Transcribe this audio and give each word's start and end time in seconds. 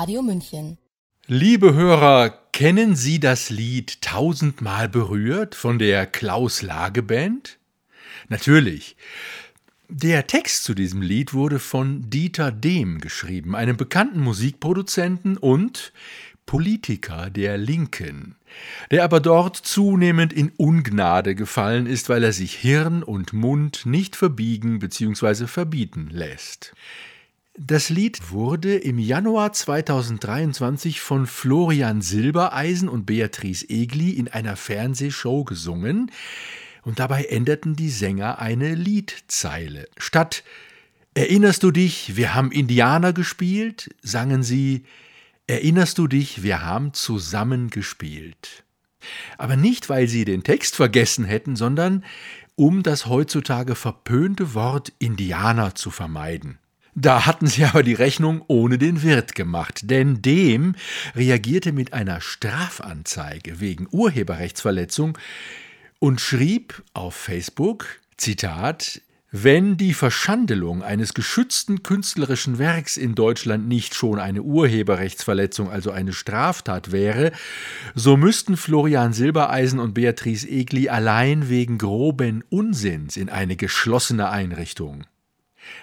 Radio 0.00 0.22
München. 0.22 0.78
Liebe 1.26 1.74
Hörer, 1.74 2.30
kennen 2.54 2.96
Sie 2.96 3.20
das 3.20 3.50
Lied 3.50 4.00
Tausendmal 4.00 4.88
berührt 4.88 5.54
von 5.54 5.78
der 5.78 6.06
Klaus 6.06 6.62
Lage 6.62 7.02
Band? 7.02 7.58
Natürlich. 8.30 8.96
Der 9.90 10.26
Text 10.26 10.64
zu 10.64 10.72
diesem 10.72 11.02
Lied 11.02 11.34
wurde 11.34 11.58
von 11.58 12.08
Dieter 12.08 12.50
Dehm 12.50 13.02
geschrieben, 13.02 13.54
einem 13.54 13.76
bekannten 13.76 14.20
Musikproduzenten 14.20 15.36
und 15.36 15.92
Politiker 16.46 17.28
der 17.28 17.58
Linken, 17.58 18.36
der 18.90 19.04
aber 19.04 19.20
dort 19.20 19.58
zunehmend 19.58 20.32
in 20.32 20.50
Ungnade 20.56 21.34
gefallen 21.34 21.84
ist, 21.84 22.08
weil 22.08 22.24
er 22.24 22.32
sich 22.32 22.54
Hirn 22.54 23.02
und 23.02 23.34
Mund 23.34 23.84
nicht 23.84 24.16
verbiegen 24.16 24.78
bzw. 24.78 25.46
verbieten 25.46 26.08
lässt. 26.10 26.72
Das 27.54 27.90
Lied 27.90 28.30
wurde 28.30 28.76
im 28.76 28.98
Januar 28.98 29.52
2023 29.52 31.00
von 31.00 31.26
Florian 31.26 32.00
Silbereisen 32.00 32.88
und 32.88 33.06
Beatrice 33.06 33.68
Egli 33.68 34.10
in 34.10 34.28
einer 34.28 34.56
Fernsehshow 34.56 35.44
gesungen, 35.44 36.10
und 36.82 36.98
dabei 36.98 37.24
änderten 37.24 37.76
die 37.76 37.90
Sänger 37.90 38.38
eine 38.38 38.74
Liedzeile. 38.74 39.88
Statt 39.98 40.44
Erinnerst 41.12 41.64
du 41.64 41.72
dich, 41.72 42.16
wir 42.16 42.34
haben 42.34 42.52
Indianer 42.52 43.12
gespielt, 43.12 43.94
sangen 44.00 44.44
sie 44.44 44.84
Erinnerst 45.48 45.98
du 45.98 46.06
dich, 46.06 46.44
wir 46.44 46.62
haben 46.62 46.94
zusammen 46.94 47.70
gespielt. 47.70 48.62
Aber 49.36 49.56
nicht, 49.56 49.88
weil 49.88 50.06
sie 50.06 50.24
den 50.24 50.44
Text 50.44 50.76
vergessen 50.76 51.24
hätten, 51.24 51.56
sondern 51.56 52.04
um 52.54 52.84
das 52.84 53.06
heutzutage 53.06 53.74
verpönte 53.74 54.54
Wort 54.54 54.92
Indianer 55.00 55.74
zu 55.74 55.90
vermeiden. 55.90 56.59
Da 56.94 57.26
hatten 57.26 57.46
sie 57.46 57.64
aber 57.64 57.82
die 57.82 57.94
Rechnung 57.94 58.42
ohne 58.48 58.76
den 58.76 59.02
Wirt 59.02 59.34
gemacht, 59.34 59.90
denn 59.90 60.22
dem 60.22 60.74
reagierte 61.14 61.72
mit 61.72 61.92
einer 61.92 62.20
Strafanzeige 62.20 63.60
wegen 63.60 63.86
Urheberrechtsverletzung 63.90 65.16
und 65.98 66.20
schrieb 66.20 66.82
auf 66.92 67.14
Facebook, 67.14 67.86
Zitat, 68.16 69.00
wenn 69.32 69.76
die 69.76 69.94
Verschandelung 69.94 70.82
eines 70.82 71.14
geschützten 71.14 71.84
künstlerischen 71.84 72.58
Werks 72.58 72.96
in 72.96 73.14
Deutschland 73.14 73.68
nicht 73.68 73.94
schon 73.94 74.18
eine 74.18 74.42
Urheberrechtsverletzung, 74.42 75.70
also 75.70 75.92
eine 75.92 76.12
Straftat 76.12 76.90
wäre, 76.90 77.30
so 77.94 78.16
müssten 78.16 78.56
Florian 78.56 79.12
Silbereisen 79.12 79.78
und 79.78 79.94
Beatrice 79.94 80.48
Egli 80.48 80.88
allein 80.88 81.48
wegen 81.48 81.78
groben 81.78 82.42
Unsinns 82.50 83.16
in 83.16 83.28
eine 83.28 83.54
geschlossene 83.54 84.30
Einrichtung. 84.30 85.04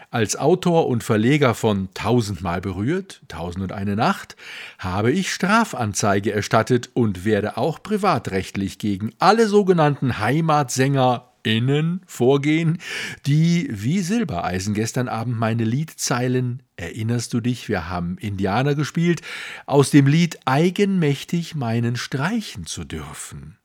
Als 0.10 0.38
Autor 0.38 0.88
und 0.88 1.04
Verleger 1.04 1.54
von 1.54 1.90
Tausendmal 1.94 2.62
berührt, 2.62 3.22
Tausend 3.28 3.64
und 3.64 3.72
eine 3.74 3.96
Nacht, 3.96 4.36
habe 4.80 5.12
ich 5.12 5.34
Strafanzeige 5.34 6.32
erstattet 6.32 6.90
und 6.94 7.26
werde 7.26 7.58
auch 7.58 7.84
privatrechtlich 7.84 8.80
gegen 8.80 9.12
alle 9.20 9.48
sogenannten 9.48 10.18
HeimatsängerInnen 10.20 12.02
vorgehen, 12.06 12.78
die 13.26 13.68
wie 13.70 14.00
Silbereisen 14.00 14.74
gestern 14.74 15.10
Abend 15.10 15.38
meine 15.38 15.66
Liedzeilen 15.66 16.64
Erinnerst 16.80 17.34
du 17.34 17.40
dich, 17.42 17.70
wir 17.70 17.90
haben 17.90 18.20
Indianer 18.20 18.76
gespielt, 18.76 19.22
aus 19.66 19.90
dem 19.90 20.06
Lied 20.06 20.38
eigenmächtig 20.46 21.56
meinen 21.56 21.96
streichen 21.96 22.68
zu 22.68 22.84
dürfen. 22.84 23.57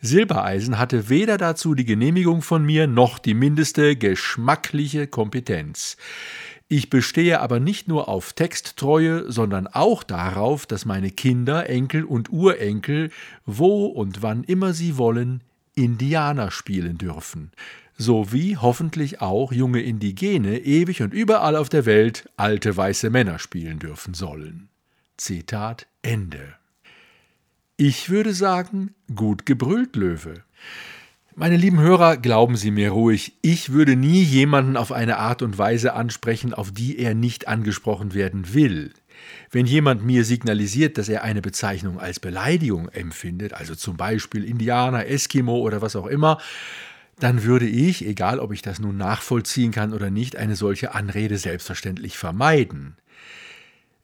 Silbereisen 0.00 0.78
hatte 0.78 1.08
weder 1.08 1.38
dazu 1.38 1.74
die 1.74 1.84
Genehmigung 1.84 2.42
von 2.42 2.64
mir 2.64 2.86
noch 2.86 3.18
die 3.18 3.34
mindeste 3.34 3.96
geschmackliche 3.96 5.06
Kompetenz. 5.06 5.96
Ich 6.72 6.88
bestehe 6.88 7.40
aber 7.40 7.58
nicht 7.58 7.88
nur 7.88 8.08
auf 8.08 8.32
Texttreue, 8.32 9.30
sondern 9.30 9.66
auch 9.66 10.04
darauf, 10.04 10.66
dass 10.66 10.84
meine 10.84 11.10
Kinder, 11.10 11.68
Enkel 11.68 12.04
und 12.04 12.30
Urenkel, 12.30 13.10
wo 13.44 13.86
und 13.86 14.22
wann 14.22 14.44
immer 14.44 14.72
sie 14.72 14.96
wollen, 14.96 15.42
Indianer 15.74 16.52
spielen 16.52 16.96
dürfen, 16.96 17.50
sowie 17.98 18.56
hoffentlich 18.56 19.20
auch 19.20 19.50
junge 19.50 19.80
Indigene 19.80 20.58
ewig 20.58 21.02
und 21.02 21.12
überall 21.12 21.56
auf 21.56 21.68
der 21.68 21.86
Welt 21.86 22.28
alte 22.36 22.76
weiße 22.76 23.10
Männer 23.10 23.40
spielen 23.40 23.80
dürfen 23.80 24.14
sollen. 24.14 24.68
Zitat 25.16 25.88
Ende. 26.02 26.59
Ich 27.82 28.10
würde 28.10 28.34
sagen, 28.34 28.94
gut 29.16 29.46
gebrüllt, 29.46 29.96
Löwe. 29.96 30.42
Meine 31.34 31.56
lieben 31.56 31.80
Hörer, 31.80 32.18
glauben 32.18 32.56
Sie 32.56 32.70
mir 32.70 32.90
ruhig, 32.90 33.38
ich 33.40 33.72
würde 33.72 33.96
nie 33.96 34.22
jemanden 34.22 34.76
auf 34.76 34.92
eine 34.92 35.16
Art 35.16 35.40
und 35.40 35.56
Weise 35.56 35.94
ansprechen, 35.94 36.52
auf 36.52 36.72
die 36.72 36.98
er 36.98 37.14
nicht 37.14 37.48
angesprochen 37.48 38.12
werden 38.12 38.52
will. 38.52 38.92
Wenn 39.50 39.64
jemand 39.64 40.04
mir 40.04 40.26
signalisiert, 40.26 40.98
dass 40.98 41.08
er 41.08 41.22
eine 41.24 41.40
Bezeichnung 41.40 41.98
als 41.98 42.20
Beleidigung 42.20 42.90
empfindet, 42.90 43.54
also 43.54 43.74
zum 43.74 43.96
Beispiel 43.96 44.44
Indianer, 44.44 45.06
Eskimo 45.06 45.56
oder 45.56 45.80
was 45.80 45.96
auch 45.96 46.06
immer, 46.06 46.36
dann 47.18 47.44
würde 47.44 47.66
ich, 47.66 48.04
egal 48.06 48.40
ob 48.40 48.52
ich 48.52 48.60
das 48.60 48.78
nun 48.78 48.98
nachvollziehen 48.98 49.72
kann 49.72 49.94
oder 49.94 50.10
nicht, 50.10 50.36
eine 50.36 50.54
solche 50.54 50.94
Anrede 50.94 51.38
selbstverständlich 51.38 52.18
vermeiden. 52.18 52.98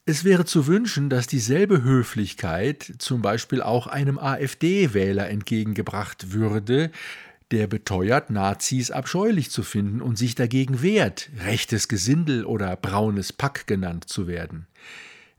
Es 0.08 0.22
wäre 0.22 0.44
zu 0.44 0.68
wünschen, 0.68 1.10
dass 1.10 1.26
dieselbe 1.26 1.82
Höflichkeit 1.82 2.94
zum 2.98 3.22
Beispiel 3.22 3.60
auch 3.60 3.88
einem 3.88 4.18
AfD-Wähler 4.18 5.28
entgegengebracht 5.28 6.32
würde, 6.32 6.92
der 7.50 7.66
beteuert, 7.66 8.30
Nazis 8.30 8.92
abscheulich 8.92 9.50
zu 9.50 9.64
finden 9.64 10.00
und 10.00 10.16
sich 10.16 10.36
dagegen 10.36 10.80
wehrt, 10.80 11.30
rechtes 11.44 11.88
Gesindel 11.88 12.44
oder 12.44 12.76
braunes 12.76 13.32
Pack 13.32 13.66
genannt 13.66 14.08
zu 14.08 14.28
werden. 14.28 14.68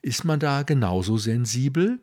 Ist 0.01 0.25
man 0.25 0.41
da 0.41 0.63
genauso 0.63 1.15
sensibel? 1.15 1.99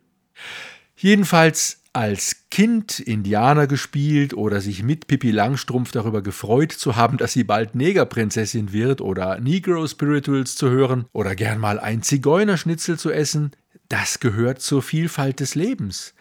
Jedenfalls 0.97 1.81
als 1.93 2.49
Kind 2.51 2.99
Indianer 2.99 3.69
gespielt 3.69 4.35
oder 4.35 4.61
sich 4.61 4.83
mit 4.83 5.07
Pippi 5.07 5.31
Langstrumpf 5.31 5.93
darüber 5.93 6.23
gefreut 6.23 6.73
zu 6.73 6.97
haben, 6.97 7.19
dass 7.19 7.33
sie 7.33 7.45
bald 7.45 7.77
Negerprinzessin 7.77 8.73
wird 8.73 9.01
oder 9.01 9.39
Negro 9.39 9.87
Spirituals 9.87 10.57
zu 10.57 10.71
hören 10.71 11.07
oder 11.13 11.37
gern 11.37 11.59
mal 11.59 11.79
ein 11.79 12.03
Zigeunerschnitzel 12.03 12.99
zu 12.99 13.13
essen, 13.13 13.53
das 13.89 14.19
gehört 14.19 14.61
zur 14.61 14.83
Vielfalt 14.83 15.39
des 15.39 15.55
Lebens. 15.55 16.15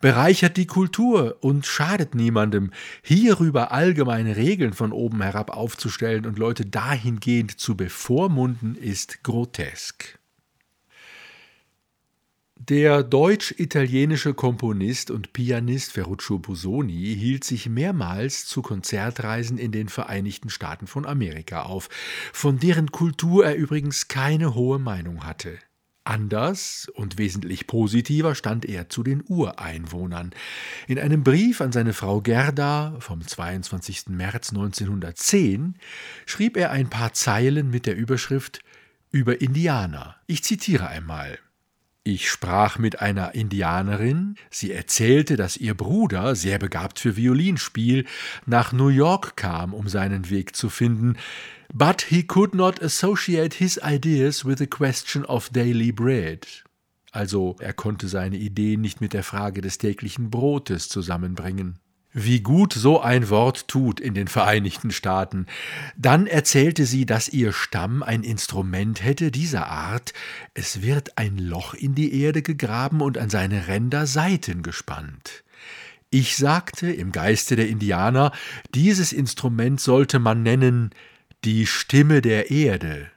Bereichert 0.00 0.56
die 0.56 0.66
Kultur 0.66 1.38
und 1.40 1.64
schadet 1.64 2.14
niemandem, 2.16 2.72
hierüber 3.02 3.70
allgemeine 3.70 4.36
Regeln 4.36 4.72
von 4.72 4.92
oben 4.92 5.22
herab 5.22 5.50
aufzustellen 5.50 6.26
und 6.26 6.38
Leute 6.38 6.66
dahingehend 6.66 7.58
zu 7.58 7.76
bevormunden, 7.76 8.74
ist 8.74 9.22
grotesk. 9.22 10.18
Der 12.68 13.02
deutsch-italienische 13.02 14.32
Komponist 14.32 15.10
und 15.10 15.34
Pianist 15.34 15.92
Ferruccio 15.92 16.38
Busoni 16.38 17.14
hielt 17.14 17.44
sich 17.44 17.68
mehrmals 17.68 18.46
zu 18.46 18.62
Konzertreisen 18.62 19.58
in 19.58 19.70
den 19.70 19.90
Vereinigten 19.90 20.48
Staaten 20.48 20.86
von 20.86 21.04
Amerika 21.04 21.64
auf, 21.64 21.90
von 22.32 22.58
deren 22.58 22.90
Kultur 22.90 23.44
er 23.44 23.56
übrigens 23.56 24.08
keine 24.08 24.54
hohe 24.54 24.78
Meinung 24.78 25.24
hatte. 25.24 25.58
Anders 26.04 26.90
und 26.94 27.18
wesentlich 27.18 27.66
positiver 27.66 28.34
stand 28.34 28.64
er 28.64 28.88
zu 28.88 29.02
den 29.02 29.22
Ureinwohnern. 29.28 30.30
In 30.86 30.98
einem 30.98 31.22
Brief 31.22 31.60
an 31.60 31.70
seine 31.70 31.92
Frau 31.92 32.22
Gerda 32.22 32.96
vom 32.98 33.20
22. 33.20 34.04
März 34.08 34.52
1910 34.52 35.76
schrieb 36.24 36.56
er 36.56 36.70
ein 36.70 36.88
paar 36.88 37.12
Zeilen 37.12 37.68
mit 37.68 37.84
der 37.84 37.96
Überschrift 37.96 38.60
über 39.10 39.42
Indianer. 39.42 40.16
Ich 40.26 40.42
zitiere 40.42 40.88
einmal. 40.88 41.38
Ich 42.06 42.28
sprach 42.28 42.78
mit 42.78 43.00
einer 43.00 43.34
Indianerin, 43.34 44.36
sie 44.50 44.72
erzählte, 44.72 45.36
dass 45.36 45.56
ihr 45.56 45.74
Bruder, 45.74 46.34
sehr 46.36 46.58
begabt 46.58 47.00
für 47.00 47.16
Violinspiel, 47.16 48.04
nach 48.44 48.72
New 48.72 48.88
York 48.88 49.36
kam, 49.36 49.72
um 49.72 49.88
seinen 49.88 50.28
Weg 50.28 50.54
zu 50.54 50.68
finden, 50.68 51.16
but 51.72 52.02
he 52.02 52.22
could 52.22 52.54
not 52.54 52.82
associate 52.82 53.56
his 53.56 53.80
ideas 53.82 54.44
with 54.44 54.58
the 54.58 54.66
question 54.66 55.24
of 55.24 55.48
daily 55.48 55.92
bread. 55.92 56.64
also 57.14 57.54
er 57.60 57.72
konnte 57.72 58.08
seine 58.08 58.36
Ideen 58.36 58.80
nicht 58.80 59.00
mit 59.00 59.12
der 59.12 59.22
Frage 59.22 59.60
des 59.60 59.78
täglichen 59.78 60.30
Brotes 60.30 60.88
zusammenbringen. 60.88 61.78
Wie 62.16 62.42
gut 62.42 62.72
so 62.72 63.00
ein 63.00 63.28
Wort 63.28 63.66
tut 63.66 63.98
in 63.98 64.14
den 64.14 64.28
Vereinigten 64.28 64.92
Staaten. 64.92 65.46
Dann 65.96 66.28
erzählte 66.28 66.86
sie, 66.86 67.06
dass 67.06 67.28
ihr 67.28 67.52
Stamm 67.52 68.04
ein 68.04 68.22
Instrument 68.22 69.02
hätte 69.02 69.32
dieser 69.32 69.66
Art. 69.66 70.12
Es 70.54 70.80
wird 70.80 71.18
ein 71.18 71.38
Loch 71.38 71.74
in 71.74 71.96
die 71.96 72.22
Erde 72.22 72.42
gegraben 72.42 73.00
und 73.00 73.18
an 73.18 73.30
seine 73.30 73.66
Ränder 73.66 74.06
Saiten 74.06 74.62
gespannt. 74.62 75.42
Ich 76.10 76.36
sagte 76.36 76.92
im 76.92 77.10
Geiste 77.10 77.56
der 77.56 77.68
Indianer, 77.68 78.30
dieses 78.76 79.12
Instrument 79.12 79.80
sollte 79.80 80.20
man 80.20 80.44
nennen 80.44 80.90
die 81.44 81.66
Stimme 81.66 82.22
der 82.22 82.52
Erde, 82.52 83.10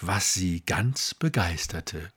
was 0.00 0.34
sie 0.34 0.60
ganz 0.66 1.14
begeisterte. 1.14 2.10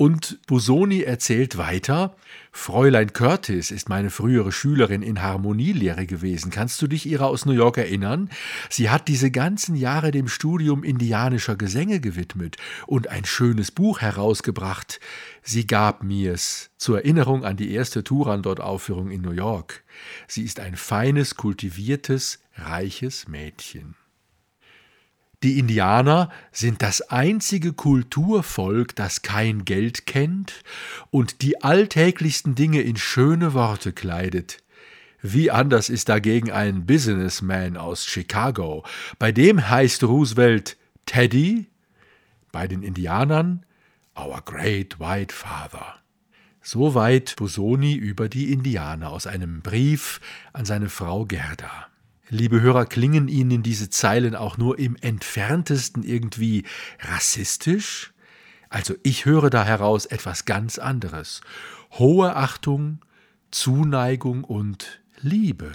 Und 0.00 0.38
Busoni 0.46 1.02
erzählt 1.02 1.58
weiter, 1.58 2.14
Fräulein 2.52 3.12
Curtis 3.12 3.72
ist 3.72 3.88
meine 3.88 4.10
frühere 4.10 4.52
Schülerin 4.52 5.02
in 5.02 5.22
Harmonielehre 5.22 6.06
gewesen. 6.06 6.52
Kannst 6.52 6.80
du 6.80 6.86
dich 6.86 7.04
ihrer 7.04 7.26
aus 7.26 7.46
New 7.46 7.52
York 7.52 7.78
erinnern? 7.78 8.30
Sie 8.70 8.90
hat 8.90 9.08
diese 9.08 9.32
ganzen 9.32 9.74
Jahre 9.74 10.12
dem 10.12 10.28
Studium 10.28 10.84
indianischer 10.84 11.56
Gesänge 11.56 11.98
gewidmet 11.98 12.58
und 12.86 13.08
ein 13.08 13.24
schönes 13.24 13.72
Buch 13.72 14.00
herausgebracht. 14.00 15.00
Sie 15.42 15.66
gab 15.66 16.04
mir's 16.04 16.70
zur 16.76 16.98
Erinnerung 16.98 17.44
an 17.44 17.56
die 17.56 17.72
erste 17.72 18.04
Turandot-Aufführung 18.04 19.10
in 19.10 19.22
New 19.22 19.32
York. 19.32 19.82
Sie 20.28 20.44
ist 20.44 20.60
ein 20.60 20.76
feines, 20.76 21.34
kultiviertes, 21.34 22.38
reiches 22.54 23.26
Mädchen. 23.26 23.96
Die 25.44 25.60
Indianer 25.60 26.30
sind 26.50 26.82
das 26.82 27.00
einzige 27.00 27.72
Kulturvolk, 27.72 28.96
das 28.96 29.22
kein 29.22 29.64
Geld 29.64 30.04
kennt 30.04 30.64
und 31.10 31.42
die 31.42 31.62
alltäglichsten 31.62 32.56
Dinge 32.56 32.80
in 32.80 32.96
schöne 32.96 33.54
Worte 33.54 33.92
kleidet. 33.92 34.64
Wie 35.22 35.52
anders 35.52 35.90
ist 35.90 36.08
dagegen 36.08 36.50
ein 36.50 36.86
Businessman 36.86 37.76
aus 37.76 38.04
Chicago. 38.04 38.84
Bei 39.20 39.30
dem 39.30 39.68
heißt 39.68 40.02
Roosevelt 40.02 40.76
Teddy, 41.06 41.66
bei 42.50 42.66
den 42.66 42.82
Indianern 42.82 43.64
Our 44.18 44.42
Great 44.44 44.98
White 44.98 45.34
Father. 45.34 45.96
Soweit 46.62 47.36
Busoni 47.36 47.94
über 47.94 48.28
die 48.28 48.52
Indianer 48.52 49.10
aus 49.10 49.28
einem 49.28 49.62
Brief 49.62 50.20
an 50.52 50.64
seine 50.64 50.88
Frau 50.88 51.24
Gerda. 51.26 51.86
Liebe 52.30 52.60
Hörer, 52.60 52.84
klingen 52.84 53.26
Ihnen 53.26 53.62
diese 53.62 53.88
Zeilen 53.88 54.36
auch 54.36 54.58
nur 54.58 54.78
im 54.78 54.96
entferntesten 54.96 56.02
irgendwie 56.02 56.64
rassistisch? 57.00 58.12
Also 58.68 58.94
ich 59.02 59.24
höre 59.24 59.48
da 59.48 59.64
heraus 59.64 60.04
etwas 60.04 60.44
ganz 60.44 60.78
anderes. 60.78 61.40
Hohe 61.92 62.36
Achtung, 62.36 63.00
Zuneigung 63.50 64.44
und 64.44 65.00
Liebe. 65.20 65.72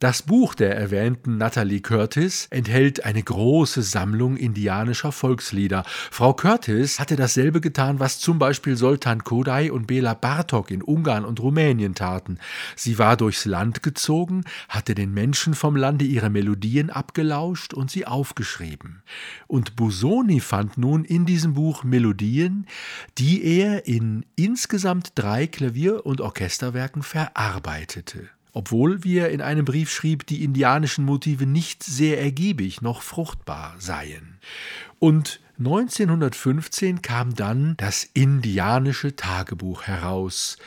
Das 0.00 0.22
Buch 0.22 0.54
der 0.54 0.76
erwähnten 0.76 1.38
Natalie 1.38 1.80
Curtis 1.80 2.46
enthält 2.50 3.04
eine 3.04 3.20
große 3.20 3.82
Sammlung 3.82 4.36
indianischer 4.36 5.10
Volkslieder. 5.10 5.82
Frau 6.12 6.34
Curtis 6.34 7.00
hatte 7.00 7.16
dasselbe 7.16 7.60
getan, 7.60 7.98
was 7.98 8.20
zum 8.20 8.38
Beispiel 8.38 8.76
Soltan 8.76 9.24
Kodai 9.24 9.72
und 9.72 9.88
Bela 9.88 10.14
Bartok 10.14 10.70
in 10.70 10.82
Ungarn 10.82 11.24
und 11.24 11.40
Rumänien 11.40 11.96
taten. 11.96 12.38
Sie 12.76 13.00
war 13.00 13.16
durchs 13.16 13.44
Land 13.44 13.82
gezogen, 13.82 14.44
hatte 14.68 14.94
den 14.94 15.12
Menschen 15.12 15.54
vom 15.54 15.74
Lande 15.74 16.04
ihre 16.04 16.30
Melodien 16.30 16.90
abgelauscht 16.90 17.74
und 17.74 17.90
sie 17.90 18.06
aufgeschrieben. 18.06 19.02
Und 19.48 19.74
Busoni 19.74 20.38
fand 20.38 20.78
nun 20.78 21.04
in 21.04 21.26
diesem 21.26 21.54
Buch 21.54 21.82
Melodien, 21.82 22.68
die 23.18 23.42
er 23.42 23.88
in 23.88 24.24
insgesamt 24.36 25.10
drei 25.16 25.48
Klavier- 25.48 26.06
und 26.06 26.20
Orchesterwerken 26.20 27.02
verarbeitete 27.02 28.28
obwohl, 28.58 29.04
wie 29.04 29.18
er 29.18 29.30
in 29.30 29.40
einem 29.40 29.64
Brief 29.64 29.88
schrieb, 29.88 30.26
die 30.26 30.42
indianischen 30.42 31.04
Motive 31.04 31.46
nicht 31.46 31.84
sehr 31.84 32.20
ergiebig 32.20 32.82
noch 32.82 33.02
fruchtbar 33.02 33.76
seien. 33.78 34.40
Und 34.98 35.38
1915 35.60 37.00
kam 37.00 37.36
dann 37.36 37.76
das 37.76 38.02
Indianische 38.14 39.14
Tagebuch 39.14 39.84
heraus. 39.84 40.58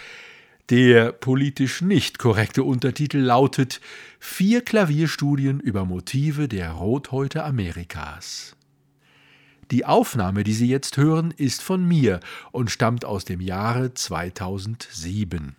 Der 0.69 1.11
politisch 1.11 1.81
nicht 1.81 2.17
korrekte 2.17 2.63
Untertitel 2.63 3.17
lautet 3.17 3.81
Vier 4.21 4.61
Klavierstudien 4.61 5.59
über 5.59 5.83
Motive 5.83 6.47
der 6.47 6.71
Rothäute 6.71 7.43
Amerikas. 7.43 8.55
Die 9.69 9.83
Aufnahme, 9.83 10.45
die 10.45 10.53
Sie 10.53 10.69
jetzt 10.69 10.95
hören, 10.95 11.33
ist 11.35 11.61
von 11.61 11.85
mir 11.85 12.21
und 12.53 12.71
stammt 12.71 13.03
aus 13.03 13.25
dem 13.25 13.41
Jahre 13.41 13.93
2007. 13.93 15.57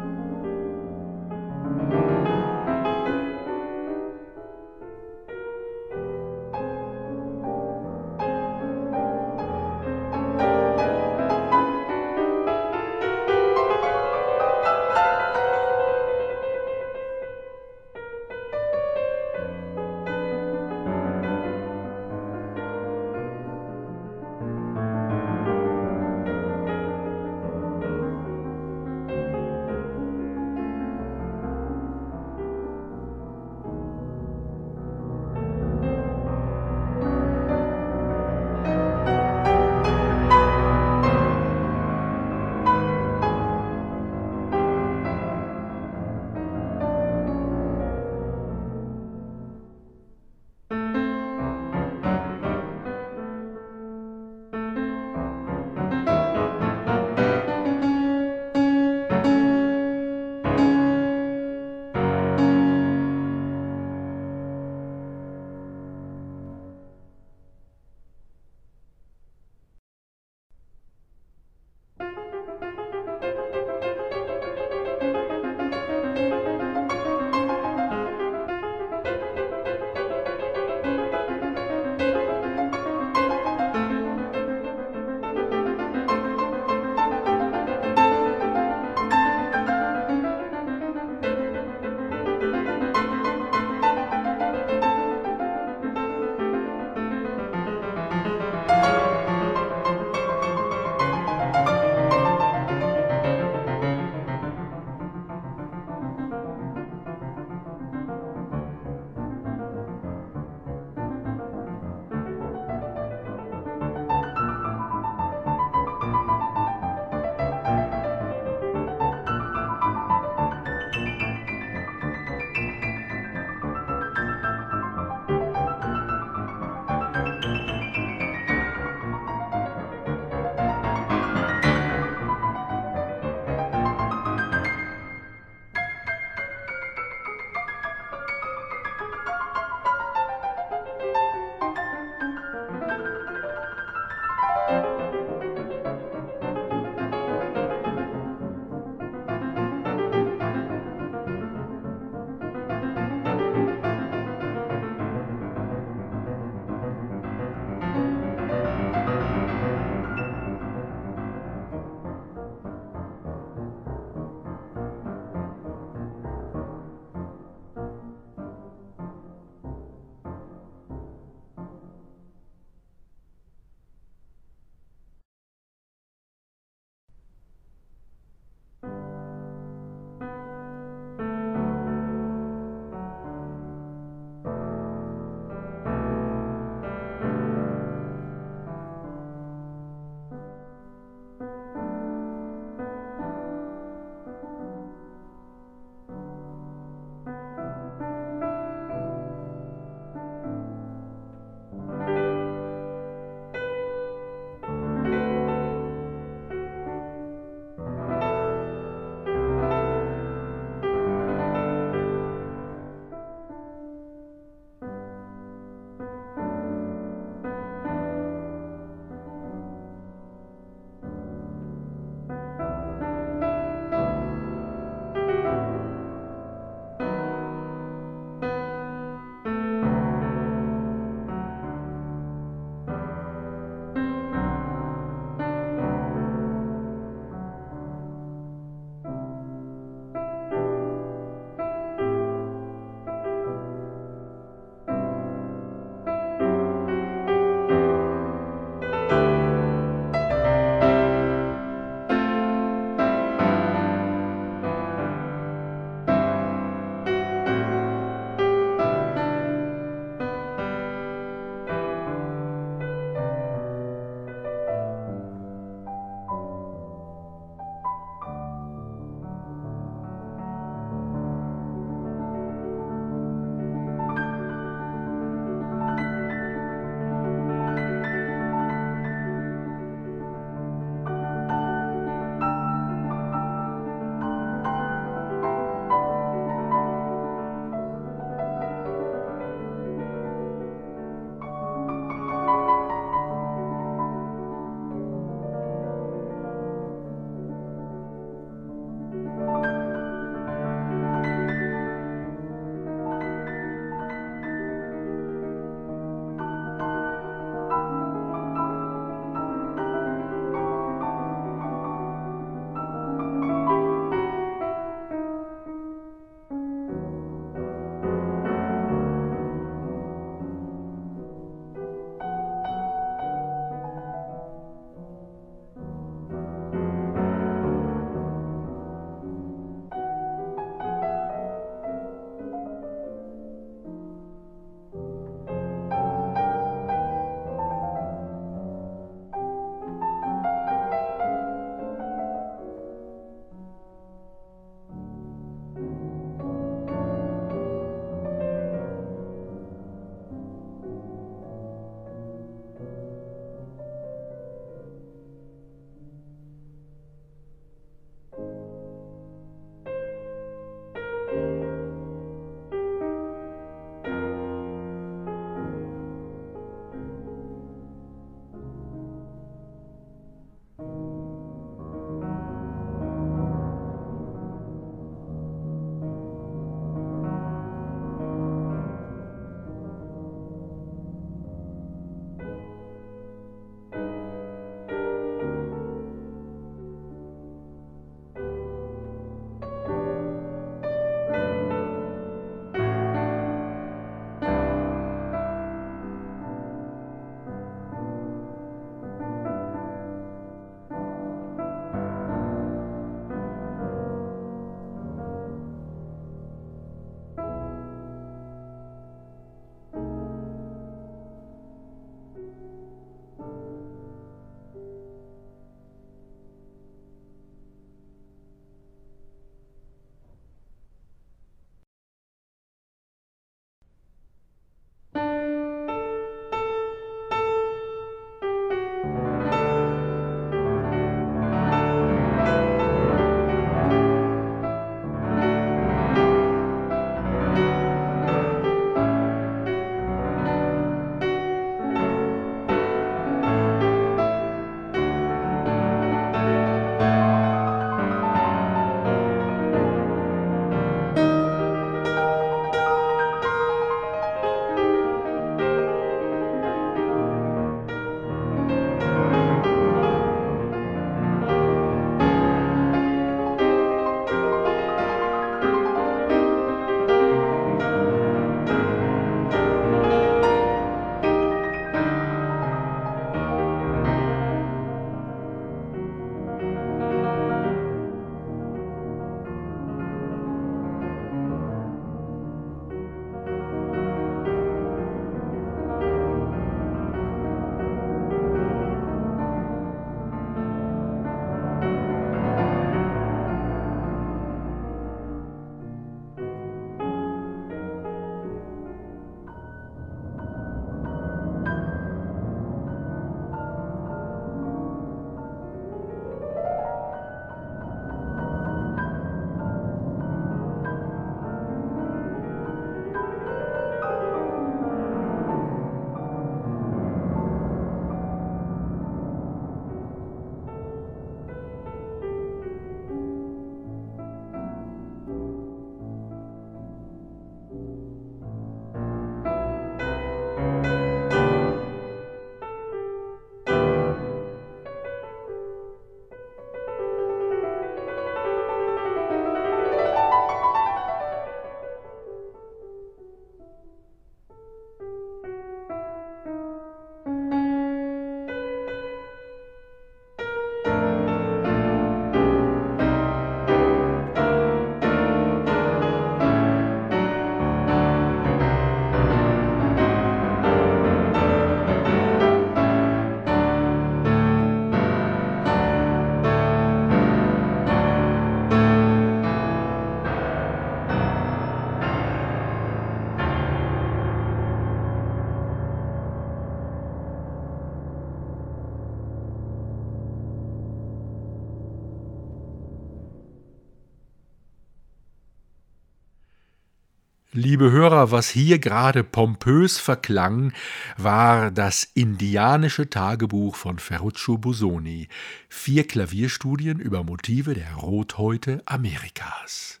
Liebe 587.64 587.92
Hörer, 587.92 588.32
was 588.32 588.48
hier 588.48 588.80
gerade 588.80 589.22
pompös 589.22 589.96
verklang, 589.96 590.72
war 591.16 591.70
das 591.70 592.02
indianische 592.12 593.08
Tagebuch 593.08 593.76
von 593.76 594.00
Ferruccio 594.00 594.58
Busoni, 594.58 595.28
vier 595.68 596.04
Klavierstudien 596.04 596.98
über 596.98 597.22
Motive 597.22 597.74
der 597.74 597.94
Rothäute 597.94 598.82
Amerikas. 598.84 600.00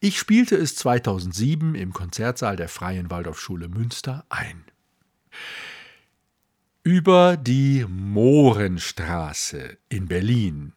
Ich 0.00 0.18
spielte 0.18 0.56
es 0.56 0.74
2007 0.74 1.76
im 1.76 1.92
Konzertsaal 1.92 2.56
der 2.56 2.68
Freien 2.68 3.12
Waldorfschule 3.12 3.68
Münster 3.68 4.26
ein. 4.28 4.64
Über 6.82 7.36
die 7.36 7.86
Mohrenstraße 7.88 9.78
in 9.88 10.08
Berlin 10.08 10.72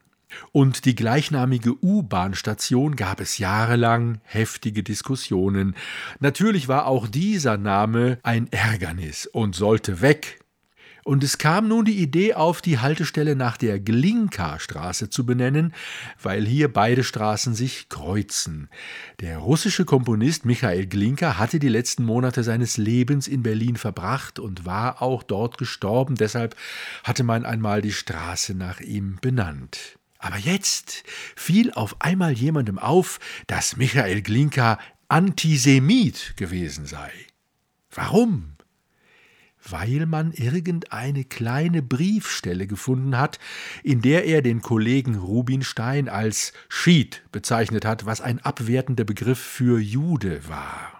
und 0.51 0.85
die 0.85 0.95
gleichnamige 0.95 1.73
U-Bahn-Station 1.83 2.95
gab 2.95 3.19
es 3.19 3.37
jahrelang 3.37 4.19
heftige 4.23 4.83
Diskussionen. 4.83 5.75
Natürlich 6.19 6.67
war 6.67 6.87
auch 6.87 7.07
dieser 7.07 7.57
Name 7.57 8.19
ein 8.23 8.51
Ärgernis 8.51 9.25
und 9.27 9.55
sollte 9.55 10.01
weg. 10.01 10.39
Und 11.07 11.23
es 11.23 11.37
kam 11.37 11.67
nun 11.67 11.85
die 11.85 12.01
Idee 12.01 12.33
auf, 12.33 12.63
die 12.63 12.79
Haltestelle 12.79 13.35
nach 13.35 13.57
der 13.57 13.79
Glinka-Straße 13.79 15.11
zu 15.11 15.23
benennen, 15.23 15.71
weil 16.19 16.47
hier 16.47 16.73
beide 16.73 17.03
Straßen 17.03 17.53
sich 17.53 17.89
kreuzen. 17.89 18.69
Der 19.19 19.37
russische 19.37 19.85
Komponist 19.85 20.45
Michael 20.45 20.87
Glinka 20.87 21.37
hatte 21.37 21.59
die 21.59 21.69
letzten 21.69 22.05
Monate 22.05 22.43
seines 22.43 22.77
Lebens 22.77 23.27
in 23.27 23.43
Berlin 23.43 23.75
verbracht 23.75 24.39
und 24.39 24.65
war 24.65 25.03
auch 25.03 25.21
dort 25.21 25.59
gestorben, 25.59 26.15
deshalb 26.15 26.55
hatte 27.03 27.23
man 27.23 27.45
einmal 27.45 27.83
die 27.83 27.93
Straße 27.93 28.55
nach 28.55 28.79
ihm 28.79 29.19
benannt. 29.21 29.99
Aber 30.25 30.37
jetzt 30.39 31.03
fiel 31.35 31.71
auf 31.73 32.01
einmal 32.01 32.33
jemandem 32.33 32.79
auf, 32.79 33.19
dass 33.45 33.77
Michael 33.77 34.23
Glinka 34.23 34.79
Antisemit 35.07 36.35
gewesen 36.35 36.87
sei. 36.87 37.11
Warum? 37.91 38.55
Weil 39.63 40.07
man 40.07 40.31
irgendeine 40.31 41.25
kleine 41.25 41.83
Briefstelle 41.83 42.65
gefunden 42.65 43.19
hat, 43.19 43.37
in 43.83 44.01
der 44.01 44.25
er 44.25 44.41
den 44.41 44.63
Kollegen 44.63 45.13
Rubinstein 45.13 46.09
als 46.09 46.53
Schied 46.69 47.21
bezeichnet 47.31 47.85
hat, 47.85 48.07
was 48.07 48.19
ein 48.19 48.39
abwertender 48.39 49.03
Begriff 49.03 49.39
für 49.39 49.79
Jude 49.79 50.49
war. 50.49 50.94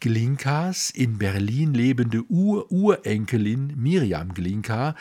Glinkas 0.00 0.90
in 0.90 1.18
Berlin 1.18 1.74
lebende 1.74 2.24
Ur-Urenkelin 2.28 3.72
Miriam 3.76 4.34
Glinka 4.34 4.94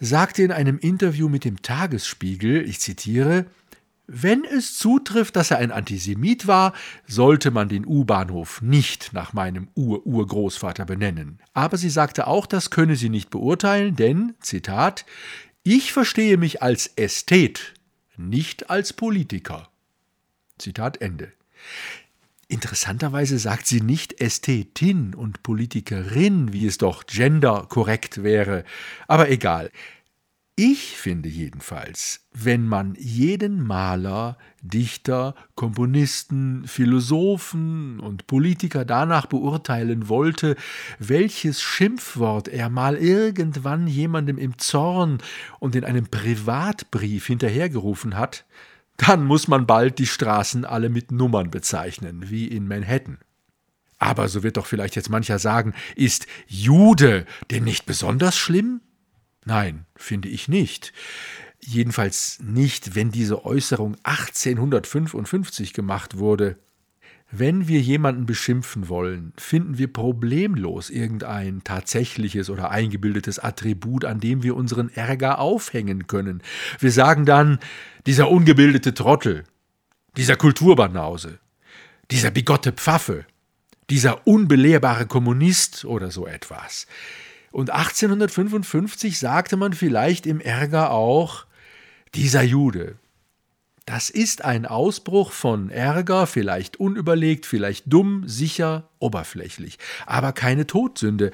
sagte 0.00 0.42
in 0.42 0.52
einem 0.52 0.78
Interview 0.78 1.28
mit 1.28 1.44
dem 1.44 1.62
Tagesspiegel, 1.62 2.68
ich 2.68 2.80
zitiere, 2.80 3.46
wenn 4.10 4.44
es 4.44 4.78
zutrifft, 4.78 5.36
dass 5.36 5.50
er 5.50 5.58
ein 5.58 5.70
Antisemit 5.70 6.46
war, 6.46 6.72
sollte 7.06 7.50
man 7.50 7.68
den 7.68 7.84
U-Bahnhof 7.84 8.62
nicht 8.62 9.12
nach 9.12 9.34
meinem 9.34 9.68
Ur-Urgroßvater 9.74 10.86
benennen. 10.86 11.40
Aber 11.52 11.76
sie 11.76 11.90
sagte 11.90 12.26
auch, 12.26 12.46
das 12.46 12.70
könne 12.70 12.96
sie 12.96 13.10
nicht 13.10 13.28
beurteilen, 13.28 13.96
denn, 13.96 14.34
Zitat, 14.40 15.04
ich 15.62 15.92
verstehe 15.92 16.38
mich 16.38 16.62
als 16.62 16.86
Ästhet, 16.96 17.74
nicht 18.16 18.70
als 18.70 18.94
Politiker. 18.94 19.68
Zitat 20.56 21.02
Ende. 21.02 21.32
Interessanterweise 22.50 23.38
sagt 23.38 23.66
sie 23.66 23.82
nicht 23.82 24.22
Ästhetin 24.22 25.14
und 25.14 25.42
Politikerin, 25.42 26.50
wie 26.54 26.66
es 26.66 26.78
doch 26.78 27.04
genderkorrekt 27.04 28.22
wäre. 28.22 28.64
Aber 29.06 29.30
egal. 29.30 29.70
Ich 30.56 30.96
finde 30.96 31.28
jedenfalls, 31.28 32.26
wenn 32.32 32.66
man 32.66 32.96
jeden 32.98 33.64
Maler, 33.64 34.38
Dichter, 34.60 35.36
Komponisten, 35.54 36.66
Philosophen 36.66 38.00
und 38.00 38.26
Politiker 38.26 38.84
danach 38.84 39.26
beurteilen 39.26 40.08
wollte, 40.08 40.56
welches 40.98 41.62
Schimpfwort 41.62 42.48
er 42.48 42.70
mal 42.70 42.96
irgendwann 42.96 43.86
jemandem 43.86 44.36
im 44.36 44.58
Zorn 44.58 45.18
und 45.60 45.76
in 45.76 45.84
einem 45.84 46.08
Privatbrief 46.08 47.26
hinterhergerufen 47.26 48.16
hat, 48.16 48.44
dann 48.98 49.24
muss 49.24 49.48
man 49.48 49.66
bald 49.66 49.98
die 49.98 50.06
Straßen 50.06 50.64
alle 50.64 50.90
mit 50.90 51.10
Nummern 51.10 51.50
bezeichnen, 51.50 52.28
wie 52.30 52.46
in 52.46 52.68
Manhattan. 52.68 53.18
Aber 53.98 54.28
so 54.28 54.42
wird 54.42 54.56
doch 54.56 54.66
vielleicht 54.66 54.96
jetzt 54.96 55.08
mancher 55.08 55.38
sagen, 55.38 55.72
ist 55.96 56.26
Jude 56.46 57.26
denn 57.50 57.64
nicht 57.64 57.86
besonders 57.86 58.36
schlimm? 58.36 58.80
Nein, 59.44 59.86
finde 59.96 60.28
ich 60.28 60.48
nicht. 60.48 60.92
Jedenfalls 61.60 62.38
nicht, 62.40 62.94
wenn 62.94 63.10
diese 63.10 63.44
Äußerung 63.44 63.96
1855 64.04 65.72
gemacht 65.72 66.18
wurde. 66.18 66.58
Wenn 67.30 67.68
wir 67.68 67.80
jemanden 67.80 68.24
beschimpfen 68.24 68.88
wollen, 68.88 69.34
finden 69.36 69.76
wir 69.76 69.92
problemlos 69.92 70.88
irgendein 70.88 71.62
tatsächliches 71.62 72.48
oder 72.48 72.70
eingebildetes 72.70 73.38
Attribut, 73.38 74.06
an 74.06 74.18
dem 74.18 74.42
wir 74.42 74.56
unseren 74.56 74.88
Ärger 74.88 75.38
aufhängen 75.38 76.06
können. 76.06 76.42
Wir 76.78 76.90
sagen 76.90 77.26
dann, 77.26 77.58
dieser 78.06 78.30
ungebildete 78.30 78.94
Trottel, 78.94 79.44
dieser 80.16 80.36
Kulturbanause, 80.36 81.38
dieser 82.10 82.30
bigotte 82.30 82.72
Pfaffe, 82.72 83.26
dieser 83.90 84.26
unbelehrbare 84.26 85.06
Kommunist 85.06 85.84
oder 85.84 86.10
so 86.10 86.26
etwas. 86.26 86.86
Und 87.50 87.70
1855 87.70 89.18
sagte 89.18 89.58
man 89.58 89.74
vielleicht 89.74 90.26
im 90.26 90.40
Ärger 90.40 90.92
auch, 90.92 91.44
dieser 92.14 92.42
Jude, 92.42 92.96
das 93.88 94.10
ist 94.10 94.44
ein 94.44 94.66
Ausbruch 94.66 95.32
von 95.32 95.70
Ärger, 95.70 96.26
vielleicht 96.26 96.78
unüberlegt, 96.78 97.46
vielleicht 97.46 97.90
dumm, 97.90 98.28
sicher, 98.28 98.90
oberflächlich, 98.98 99.78
aber 100.04 100.34
keine 100.34 100.66
Todsünde. 100.66 101.30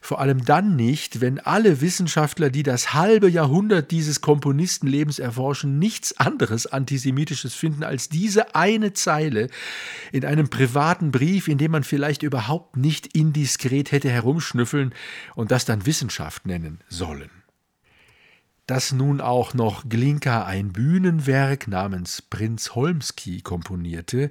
Vor 0.00 0.20
allem 0.20 0.44
dann 0.44 0.74
nicht, 0.74 1.20
wenn 1.20 1.38
alle 1.38 1.80
Wissenschaftler, 1.80 2.50
die 2.50 2.64
das 2.64 2.92
halbe 2.92 3.30
Jahrhundert 3.30 3.92
dieses 3.92 4.20
Komponistenlebens 4.20 5.20
erforschen, 5.20 5.78
nichts 5.78 6.18
anderes 6.18 6.66
Antisemitisches 6.66 7.54
finden 7.54 7.84
als 7.84 8.08
diese 8.08 8.56
eine 8.56 8.94
Zeile 8.94 9.46
in 10.10 10.24
einem 10.24 10.50
privaten 10.50 11.12
Brief, 11.12 11.46
in 11.46 11.58
dem 11.58 11.70
man 11.70 11.84
vielleicht 11.84 12.24
überhaupt 12.24 12.76
nicht 12.76 13.16
indiskret 13.16 13.92
hätte 13.92 14.10
herumschnüffeln 14.10 14.92
und 15.36 15.52
das 15.52 15.66
dann 15.66 15.86
Wissenschaft 15.86 16.46
nennen 16.46 16.80
sollen 16.88 17.30
dass 18.72 18.90
nun 18.90 19.20
auch 19.20 19.52
noch 19.52 19.86
Glinka 19.86 20.46
ein 20.46 20.72
Bühnenwerk 20.72 21.68
namens 21.68 22.22
Prinz 22.22 22.74
Holmski 22.74 23.42
komponierte, 23.42 24.30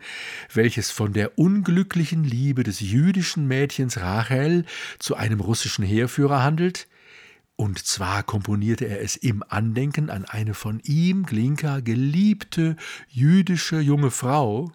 welches 0.51 0.89
von 0.89 1.13
der 1.13 1.37
unglücklichen 1.37 2.23
Liebe 2.23 2.63
des 2.63 2.79
jüdischen 2.79 3.47
Mädchens 3.47 3.99
Rachel 3.99 4.65
zu 4.97 5.15
einem 5.15 5.41
russischen 5.41 5.85
Heerführer 5.85 6.41
handelt, 6.41 6.87
und 7.55 7.85
zwar 7.85 8.23
komponierte 8.23 8.85
er 8.85 9.03
es 9.03 9.15
im 9.15 9.43
Andenken 9.47 10.09
an 10.09 10.25
eine 10.25 10.55
von 10.55 10.81
ihm, 10.85 11.27
Glinka, 11.27 11.79
geliebte 11.79 12.77
jüdische 13.09 13.79
junge 13.79 14.09
Frau. 14.09 14.71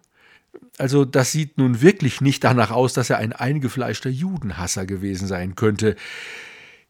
Also 0.78 1.04
das 1.04 1.32
sieht 1.32 1.58
nun 1.58 1.80
wirklich 1.80 2.20
nicht 2.20 2.44
danach 2.44 2.70
aus, 2.70 2.92
dass 2.92 3.10
er 3.10 3.18
ein 3.18 3.32
eingefleischter 3.32 4.10
Judenhasser 4.10 4.86
gewesen 4.86 5.26
sein 5.26 5.56
könnte. 5.56 5.96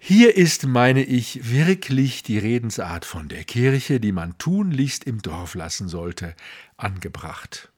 Hier 0.08 0.36
ist, 0.36 0.68
meine 0.68 1.02
ich, 1.02 1.50
wirklich 1.50 2.22
die 2.22 2.38
Redensart 2.38 3.04
von 3.04 3.26
der 3.26 3.42
Kirche, 3.42 3.98
die 3.98 4.12
man 4.12 4.38
tunlichst 4.38 5.02
im 5.02 5.20
Dorf 5.20 5.56
lassen 5.56 5.88
sollte, 5.88 6.36
angebracht. 6.76 7.72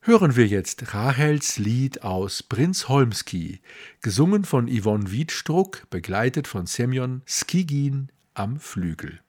Hören 0.00 0.36
wir 0.36 0.46
jetzt 0.46 0.94
Rachels 0.94 1.58
Lied 1.58 2.02
aus 2.02 2.42
Prinz 2.42 2.88
Holmski, 2.88 3.60
gesungen 4.00 4.46
von 4.46 4.68
Yvonne 4.68 5.10
Wiedstruck, 5.10 5.86
begleitet 5.90 6.48
von 6.48 6.64
Semyon 6.64 7.20
Skigin 7.26 8.08
am 8.32 8.58
Flügel. 8.58 9.20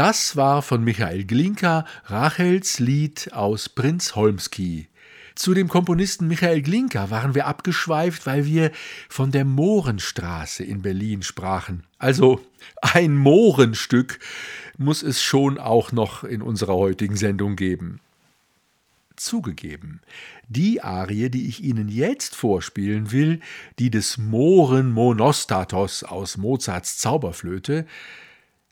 Das 0.00 0.34
war 0.34 0.62
von 0.62 0.82
Michael 0.82 1.24
Glinka 1.24 1.84
Rachels 2.06 2.78
Lied 2.78 3.34
aus 3.34 3.68
Prinz 3.68 4.16
Holmski. 4.16 4.88
Zu 5.34 5.52
dem 5.52 5.68
Komponisten 5.68 6.26
Michael 6.26 6.62
Glinka 6.62 7.10
waren 7.10 7.34
wir 7.34 7.46
abgeschweift, 7.46 8.24
weil 8.24 8.46
wir 8.46 8.70
von 9.10 9.30
der 9.30 9.44
Mohrenstraße 9.44 10.64
in 10.64 10.80
Berlin 10.80 11.22
sprachen. 11.22 11.84
Also 11.98 12.40
ein 12.80 13.14
Mohrenstück 13.14 14.20
muss 14.78 15.02
es 15.02 15.22
schon 15.22 15.58
auch 15.58 15.92
noch 15.92 16.24
in 16.24 16.40
unserer 16.40 16.76
heutigen 16.76 17.16
Sendung 17.16 17.54
geben. 17.56 18.00
Zugegeben, 19.16 20.00
die 20.48 20.80
Arie, 20.80 21.28
die 21.28 21.46
ich 21.46 21.62
Ihnen 21.62 21.90
jetzt 21.90 22.34
vorspielen 22.34 23.12
will, 23.12 23.40
die 23.78 23.90
des 23.90 24.16
Mohren 24.16 24.92
Monostatos 24.92 26.04
aus 26.04 26.38
Mozarts 26.38 26.96
Zauberflöte, 26.96 27.84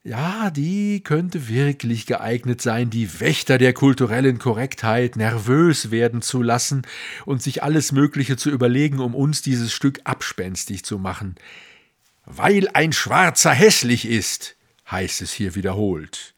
ja, 0.08 0.50
die 0.50 1.02
könnte 1.02 1.48
wirklich 1.48 2.06
geeignet 2.06 2.62
sein, 2.62 2.88
die 2.88 3.20
Wächter 3.20 3.58
der 3.58 3.74
kulturellen 3.74 4.38
Korrektheit 4.38 5.16
nervös 5.16 5.90
werden 5.90 6.22
zu 6.22 6.42
lassen 6.42 6.82
und 7.26 7.42
sich 7.42 7.62
alles 7.62 7.92
Mögliche 7.92 8.38
zu 8.38 8.50
überlegen, 8.50 9.00
um 9.00 9.14
uns 9.14 9.42
dieses 9.42 9.70
Stück 9.70 10.00
abspenstig 10.04 10.82
zu 10.82 10.98
machen. 10.98 11.34
Weil 12.24 12.68
ein 12.72 12.92
Schwarzer 12.92 13.52
hässlich 13.52 14.08
ist, 14.08 14.56
heißt 14.90 15.20
es 15.20 15.32
hier 15.32 15.54
wiederholt. 15.54 16.34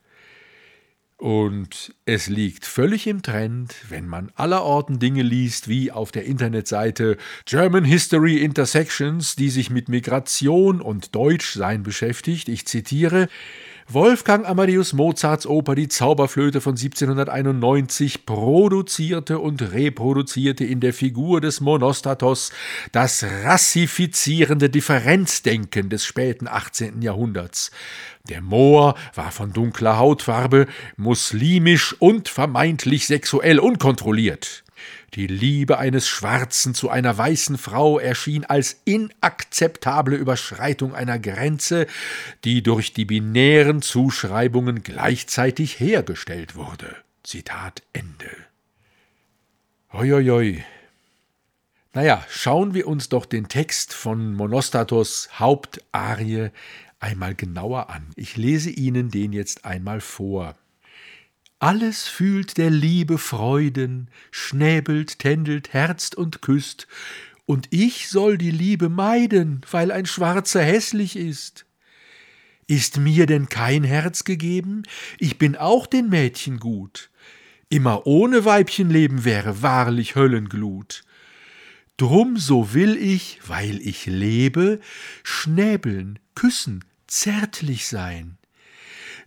Und 1.20 1.94
es 2.06 2.28
liegt 2.28 2.64
völlig 2.64 3.06
im 3.06 3.20
Trend, 3.20 3.74
wenn 3.90 4.08
man 4.08 4.32
allerorten 4.36 4.98
Dinge 4.98 5.22
liest, 5.22 5.68
wie 5.68 5.92
auf 5.92 6.12
der 6.12 6.24
Internetseite 6.24 7.18
German 7.44 7.84
History 7.84 8.38
Intersections, 8.38 9.36
die 9.36 9.50
sich 9.50 9.68
mit 9.68 9.90
Migration 9.90 10.80
und 10.80 11.14
Deutschsein 11.14 11.82
beschäftigt. 11.82 12.48
Ich 12.48 12.66
zitiere 12.66 13.28
Wolfgang 13.92 14.46
Amadeus 14.46 14.92
Mozarts 14.92 15.48
Oper 15.48 15.74
Die 15.74 15.88
Zauberflöte 15.88 16.60
von 16.60 16.76
1791 16.76 18.24
produzierte 18.24 19.40
und 19.40 19.72
reproduzierte 19.72 20.64
in 20.64 20.78
der 20.78 20.92
Figur 20.92 21.40
des 21.40 21.60
Monostatos 21.60 22.52
das 22.92 23.24
rassifizierende 23.24 24.70
Differenzdenken 24.70 25.88
des 25.88 26.04
späten 26.04 26.46
18. 26.46 27.02
Jahrhunderts. 27.02 27.72
Der 28.28 28.42
Moor 28.42 28.94
war 29.16 29.32
von 29.32 29.52
dunkler 29.52 29.98
Hautfarbe, 29.98 30.68
muslimisch 30.96 31.96
und 31.98 32.28
vermeintlich 32.28 33.08
sexuell 33.08 33.58
unkontrolliert. 33.58 34.62
Die 35.14 35.26
Liebe 35.26 35.78
eines 35.78 36.06
Schwarzen 36.06 36.72
zu 36.72 36.88
einer 36.88 37.16
weißen 37.16 37.58
Frau 37.58 37.98
erschien 37.98 38.44
als 38.44 38.80
inakzeptable 38.84 40.16
Überschreitung 40.16 40.94
einer 40.94 41.18
Grenze, 41.18 41.88
die 42.44 42.62
durch 42.62 42.92
die 42.92 43.06
binären 43.06 43.82
Zuschreibungen 43.82 44.84
gleichzeitig 44.84 45.80
hergestellt 45.80 46.54
wurde. 46.54 46.96
Zitat 47.24 47.82
Ende. 47.92 48.30
Hoi, 49.92 50.62
Naja, 51.92 52.24
schauen 52.28 52.74
wir 52.74 52.86
uns 52.86 53.08
doch 53.08 53.26
den 53.26 53.48
Text 53.48 53.92
von 53.92 54.32
Monostatos 54.34 55.28
Hauptarie 55.40 56.50
einmal 57.00 57.34
genauer 57.34 57.90
an. 57.90 58.06
Ich 58.14 58.36
lese 58.36 58.70
Ihnen 58.70 59.10
den 59.10 59.32
jetzt 59.32 59.64
einmal 59.64 60.00
vor. 60.00 60.54
Alles 61.60 62.08
fühlt 62.08 62.56
der 62.56 62.70
Liebe 62.70 63.18
Freuden, 63.18 64.08
schnäbelt, 64.30 65.18
tändelt, 65.18 65.74
herzt 65.74 66.14
und 66.14 66.40
küsst, 66.40 66.88
und 67.44 67.68
ich 67.68 68.08
soll 68.08 68.38
die 68.38 68.50
Liebe 68.50 68.88
meiden, 68.88 69.60
weil 69.70 69.92
ein 69.92 70.06
Schwarzer 70.06 70.62
hässlich 70.62 71.16
ist. 71.16 71.66
Ist 72.66 72.96
mir 72.96 73.26
denn 73.26 73.50
kein 73.50 73.84
Herz 73.84 74.24
gegeben? 74.24 74.84
Ich 75.18 75.36
bin 75.36 75.54
auch 75.54 75.86
den 75.86 76.08
Mädchen 76.08 76.60
gut. 76.60 77.10
Immer 77.68 78.06
ohne 78.06 78.46
Weibchenleben 78.46 79.26
wäre 79.26 79.60
wahrlich 79.60 80.14
Höllenglut. 80.14 81.02
Drum 81.98 82.38
so 82.38 82.72
will 82.72 82.96
ich, 82.96 83.38
weil 83.46 83.86
ich 83.86 84.06
lebe, 84.06 84.80
schnäbeln, 85.24 86.18
küssen, 86.34 86.86
zärtlich 87.06 87.86
sein. 87.86 88.38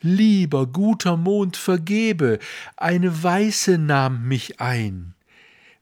Lieber 0.06 0.68
guter 0.68 1.16
Mond, 1.16 1.56
vergebe, 1.56 2.40
eine 2.76 3.24
Weiße 3.24 3.78
nahm 3.78 4.28
mich 4.28 4.60
ein. 4.60 5.16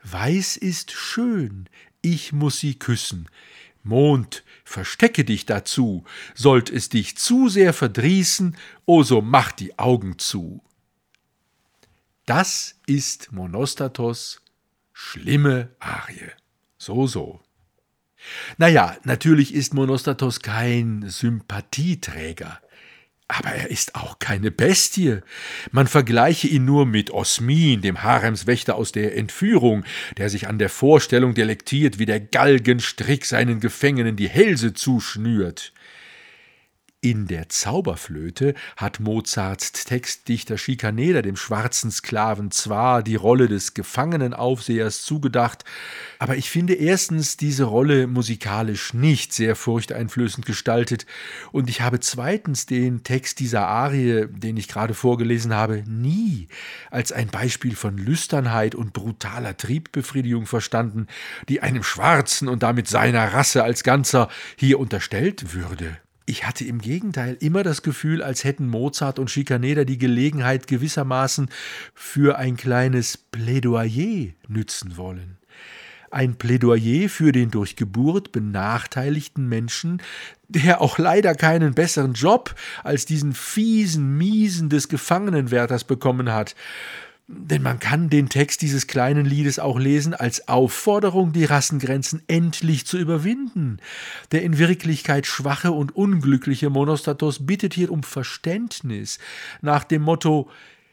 Weiß 0.03 0.57
ist 0.57 0.91
schön, 0.91 1.67
ich 2.03 2.31
muss 2.31 2.59
sie 2.59 2.75
küssen. 2.75 3.27
Mond, 3.81 4.43
verstecke 4.63 5.25
dich 5.25 5.47
dazu, 5.47 6.03
sollt 6.35 6.69
es 6.69 6.89
dich 6.89 7.17
zu 7.17 7.49
sehr 7.49 7.73
verdrießen, 7.73 8.55
o 8.85 9.01
so 9.01 9.21
mach 9.21 9.51
die 9.51 9.79
Augen 9.79 10.19
zu. 10.19 10.63
Das 12.27 12.75
ist 12.85 13.31
Monostatos 13.31 14.41
schlimme 14.93 15.69
Arie. 15.79 16.29
So, 16.77 17.07
so. 17.07 17.41
Naja, 18.57 18.97
natürlich 19.03 19.55
ist 19.55 19.73
Monostatos 19.73 20.41
kein 20.41 21.09
Sympathieträger. 21.09 22.61
Aber 23.33 23.51
er 23.51 23.71
ist 23.71 23.95
auch 23.95 24.19
keine 24.19 24.51
Bestie. 24.51 25.19
Man 25.71 25.87
vergleiche 25.87 26.49
ihn 26.49 26.65
nur 26.65 26.85
mit 26.85 27.11
Osmin, 27.11 27.81
dem 27.81 28.03
Haremswächter 28.03 28.75
aus 28.75 28.91
der 28.91 29.15
Entführung, 29.15 29.85
der 30.17 30.29
sich 30.29 30.49
an 30.49 30.59
der 30.59 30.67
Vorstellung 30.67 31.33
delektiert, 31.33 31.97
wie 31.97 32.05
der 32.05 32.19
Galgenstrick 32.19 33.25
seinen 33.25 33.61
Gefangenen 33.61 34.17
die 34.17 34.27
Hälse 34.27 34.73
zuschnürt. 34.73 35.71
In 37.03 37.25
der 37.25 37.49
Zauberflöte 37.49 38.53
hat 38.77 38.99
Mozarts 38.99 39.71
Textdichter 39.85 40.59
Schikaneder 40.59 41.23
dem 41.23 41.35
schwarzen 41.35 41.89
Sklaven 41.89 42.51
zwar 42.51 43.01
die 43.01 43.15
Rolle 43.15 43.47
des 43.47 43.73
Gefangenenaufsehers 43.73 45.01
zugedacht, 45.01 45.65
aber 46.19 46.37
ich 46.37 46.51
finde 46.51 46.75
erstens 46.75 47.37
diese 47.37 47.63
Rolle 47.63 48.05
musikalisch 48.05 48.93
nicht 48.93 49.33
sehr 49.33 49.55
furchteinflößend 49.55 50.45
gestaltet 50.45 51.07
und 51.51 51.71
ich 51.71 51.81
habe 51.81 51.99
zweitens 52.01 52.67
den 52.67 53.01
Text 53.01 53.39
dieser 53.39 53.67
Arie, 53.67 54.27
den 54.27 54.55
ich 54.55 54.67
gerade 54.67 54.93
vorgelesen 54.93 55.55
habe, 55.55 55.83
nie 55.87 56.49
als 56.91 57.11
ein 57.11 57.29
Beispiel 57.29 57.75
von 57.75 57.97
Lüsternheit 57.97 58.75
und 58.75 58.93
brutaler 58.93 59.57
Triebbefriedigung 59.57 60.45
verstanden, 60.45 61.07
die 61.49 61.61
einem 61.61 61.81
Schwarzen 61.81 62.47
und 62.47 62.61
damit 62.61 62.87
seiner 62.87 63.33
Rasse 63.33 63.63
als 63.63 63.81
Ganzer 63.81 64.29
hier 64.55 64.79
unterstellt 64.79 65.55
würde. 65.55 65.97
Ich 66.31 66.47
hatte 66.47 66.63
im 66.63 66.79
Gegenteil 66.79 67.35
immer 67.41 67.61
das 67.61 67.81
Gefühl, 67.81 68.23
als 68.23 68.45
hätten 68.45 68.69
Mozart 68.69 69.19
und 69.19 69.29
Schikaneder 69.29 69.83
die 69.83 69.97
Gelegenheit 69.97 70.65
gewissermaßen 70.65 71.49
für 71.93 72.37
ein 72.37 72.55
kleines 72.55 73.17
Plädoyer 73.17 74.29
nützen 74.47 74.95
wollen. 74.95 75.35
Ein 76.09 76.35
Plädoyer 76.35 77.09
für 77.09 77.33
den 77.33 77.51
durch 77.51 77.75
Geburt 77.75 78.31
benachteiligten 78.31 79.49
Menschen, 79.49 80.01
der 80.47 80.79
auch 80.79 80.97
leider 80.97 81.35
keinen 81.35 81.73
besseren 81.73 82.13
Job 82.13 82.55
als 82.81 83.05
diesen 83.05 83.33
fiesen 83.33 84.17
Miesen 84.17 84.69
des 84.69 84.87
Gefangenenwärters 84.87 85.83
bekommen 85.83 86.31
hat. 86.31 86.55
Denn 87.27 87.61
man 87.61 87.79
kann 87.79 88.09
den 88.09 88.29
Text 88.29 88.61
dieses 88.61 88.87
kleinen 88.87 89.25
Liedes 89.25 89.57
auch 89.57 89.79
lesen 89.79 90.13
als 90.13 90.47
Aufforderung, 90.49 91.31
die 91.31 91.45
Rassengrenzen 91.45 92.21
endlich 92.27 92.85
zu 92.85 92.97
überwinden. 92.97 93.77
Der 94.31 94.43
in 94.43 94.57
Wirklichkeit 94.57 95.25
schwache 95.25 95.71
und 95.71 95.95
unglückliche 95.95 96.69
Monostatos 96.69 97.45
bittet 97.45 97.73
hier 97.73 97.91
um 97.91 98.03
Verständnis 98.03 99.19
nach 99.61 99.85
dem 99.85 100.01
Motto 100.01 100.49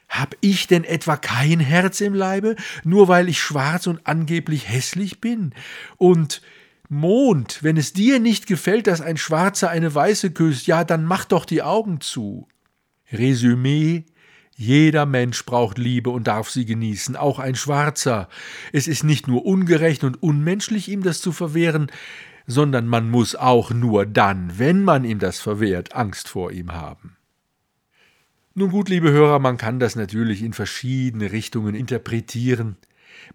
Hab 0.08 0.36
ich 0.40 0.68
denn 0.68 0.84
etwa 0.84 1.16
kein 1.16 1.60
Herz 1.60 2.00
im 2.00 2.14
Leibe, 2.14 2.54
nur 2.84 3.08
weil 3.08 3.28
ich 3.28 3.40
schwarz 3.40 3.86
und 3.86 4.06
angeblich 4.06 4.68
hässlich 4.68 5.20
bin? 5.20 5.54
Und 5.96 6.40
Mond, 6.88 7.62
wenn 7.62 7.76
es 7.76 7.92
dir 7.92 8.18
nicht 8.18 8.46
gefällt, 8.46 8.86
dass 8.86 9.00
ein 9.00 9.16
Schwarzer 9.16 9.70
eine 9.70 9.94
Weiße 9.94 10.30
küsst, 10.30 10.66
ja, 10.66 10.84
dann 10.84 11.04
mach 11.04 11.24
doch 11.24 11.44
die 11.44 11.62
Augen 11.62 12.00
zu. 12.00 12.46
Resümee 13.12 14.04
jeder 14.58 15.06
Mensch 15.06 15.44
braucht 15.46 15.78
Liebe 15.78 16.10
und 16.10 16.26
darf 16.26 16.50
sie 16.50 16.64
genießen, 16.64 17.14
auch 17.14 17.38
ein 17.38 17.54
Schwarzer. 17.54 18.28
Es 18.72 18.88
ist 18.88 19.04
nicht 19.04 19.28
nur 19.28 19.46
ungerecht 19.46 20.02
und 20.02 20.20
unmenschlich, 20.20 20.88
ihm 20.88 21.04
das 21.04 21.20
zu 21.20 21.30
verwehren, 21.30 21.92
sondern 22.48 22.88
man 22.88 23.08
muss 23.08 23.36
auch 23.36 23.70
nur 23.70 24.04
dann, 24.04 24.58
wenn 24.58 24.82
man 24.82 25.04
ihm 25.04 25.20
das 25.20 25.38
verwehrt, 25.38 25.94
Angst 25.94 26.28
vor 26.28 26.50
ihm 26.50 26.72
haben. 26.72 27.16
Nun 28.54 28.70
gut, 28.70 28.88
liebe 28.88 29.12
Hörer, 29.12 29.38
man 29.38 29.58
kann 29.58 29.78
das 29.78 29.94
natürlich 29.94 30.42
in 30.42 30.52
verschiedene 30.52 31.30
Richtungen 31.30 31.76
interpretieren. 31.76 32.78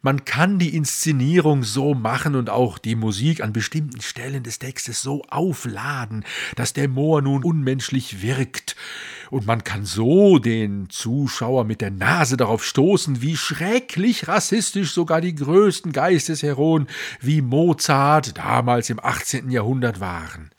Man 0.02 0.26
kann 0.26 0.60
die 0.60 0.76
Inszenierung 0.76 1.64
so 1.64 1.94
machen 1.94 2.36
und 2.36 2.50
auch 2.50 2.78
die 2.78 2.96
Musik 2.96 3.42
an 3.42 3.54
bestimmten 3.54 4.02
Stellen 4.02 4.44
des 4.44 4.60
Textes 4.60 5.02
so 5.02 5.22
aufladen, 5.30 6.26
dass 6.56 6.74
der 6.74 6.90
Moor 6.90 7.22
nun 7.22 7.44
unmenschlich 7.44 8.22
wirkt, 8.22 8.76
und 9.34 9.48
man 9.48 9.64
kann 9.64 9.84
so 9.84 10.38
den 10.38 10.90
Zuschauer 10.92 11.64
mit 11.64 11.82
der 11.82 11.90
Nase 11.90 12.38
darauf 12.38 12.64
stoßen, 12.64 13.24
wie 13.24 13.36
schrecklich 13.36 14.28
rassistisch 14.28 14.94
sogar 14.94 15.22
die 15.22 15.34
größten 15.34 15.92
Geistesheroen 15.92 16.88
wie 17.20 17.42
Mozart 17.42 18.38
damals 18.38 18.92
im 18.92 19.00
18. 19.04 19.50
Jahrhundert 19.50 20.00
waren. 20.00 20.52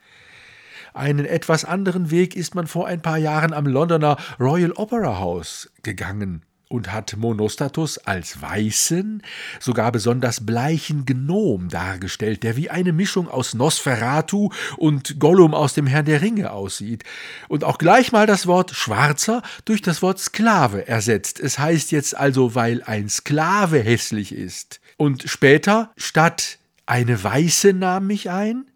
Einen 0.93 1.25
etwas 1.25 1.65
anderen 1.65 2.11
Weg 2.11 2.35
ist 2.35 2.57
man 2.57 2.67
vor 2.67 2.89
ein 2.89 3.01
paar 3.01 3.19
Jahren 3.19 3.53
am 3.53 3.67
Londoner 3.67 4.17
Royal 4.41 4.73
Opera 4.73 5.21
House 5.21 5.71
gegangen 5.85 6.43
und 6.75 6.93
hat 6.93 7.17
Monostatus 7.17 7.99
als 7.99 8.43
weißen, 8.43 9.23
sogar 9.61 9.93
besonders 9.93 10.45
bleichen 10.45 11.07
Gnom 11.07 11.69
dargestellt, 11.69 12.43
der 12.43 12.57
wie 12.57 12.69
eine 12.69 12.93
Mischung 12.93 13.29
aus 13.29 13.55
Nosferatu 13.55 14.51
und 14.77 15.21
Gollum 15.21 15.55
aus 15.55 15.75
dem 15.75 15.87
Herrn 15.87 16.05
der 16.05 16.21
Ringe 16.21 16.51
aussieht 16.51 17.05
und 17.49 17.63
auch 17.63 17.79
gleich 17.79 18.11
mal 18.11 18.27
das 18.27 18.47
Wort 18.47 18.73
schwarzer 18.73 19.43
durch 19.65 19.83
das 19.83 20.03
Wort 20.03 20.19
Sklave 20.19 20.89
ersetzt. 20.89 21.39
Es 21.39 21.59
heißt 21.59 21.93
jetzt 21.93 22.17
also, 22.17 22.55
weil 22.55 22.83
ein 22.83 23.09
Sklave 23.09 23.79
hässlich 23.79 24.35
ist. 24.35 24.81
Und 24.97 25.23
später 25.27 25.93
statt 25.97 26.59
eine 26.87 27.23
weiße 27.23 27.73
nahm 27.73 28.09
mich 28.09 28.31
ein, 28.31 28.67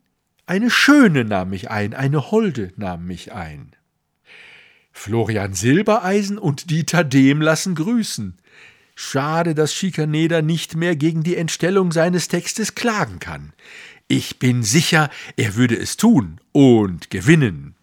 eine 0.47 0.71
schöne 0.71 1.25
nahm 1.25 1.51
mich 1.51 1.71
ein, 1.71 1.95
eine 1.95 2.31
holde 2.31 2.73
nahm 2.77 3.07
mich 3.07 3.33
ein. 3.33 3.73
Florian 4.99 5.55
Silbereisen 5.55 6.39
und 6.39 6.71
Dieter 6.71 7.05
Dehm 7.05 7.41
lassen 7.41 7.77
grüßen. 7.77 8.37
Schade, 8.97 9.55
dass 9.55 9.73
Schikaneder 9.73 10.43
nicht 10.43 10.75
mehr 10.75 10.97
gegen 10.97 11.23
die 11.23 11.37
Entstellung 11.37 11.93
seines 11.93 12.27
Textes 12.27 12.75
klagen 12.75 13.21
kann. 13.21 13.53
Ich 14.09 14.41
bin 14.41 14.65
sicher, 14.65 15.09
er 15.37 15.55
würde 15.55 15.77
es 15.77 15.97
tun 15.97 16.41
und 16.51 17.11
gewinnen. 17.11 17.77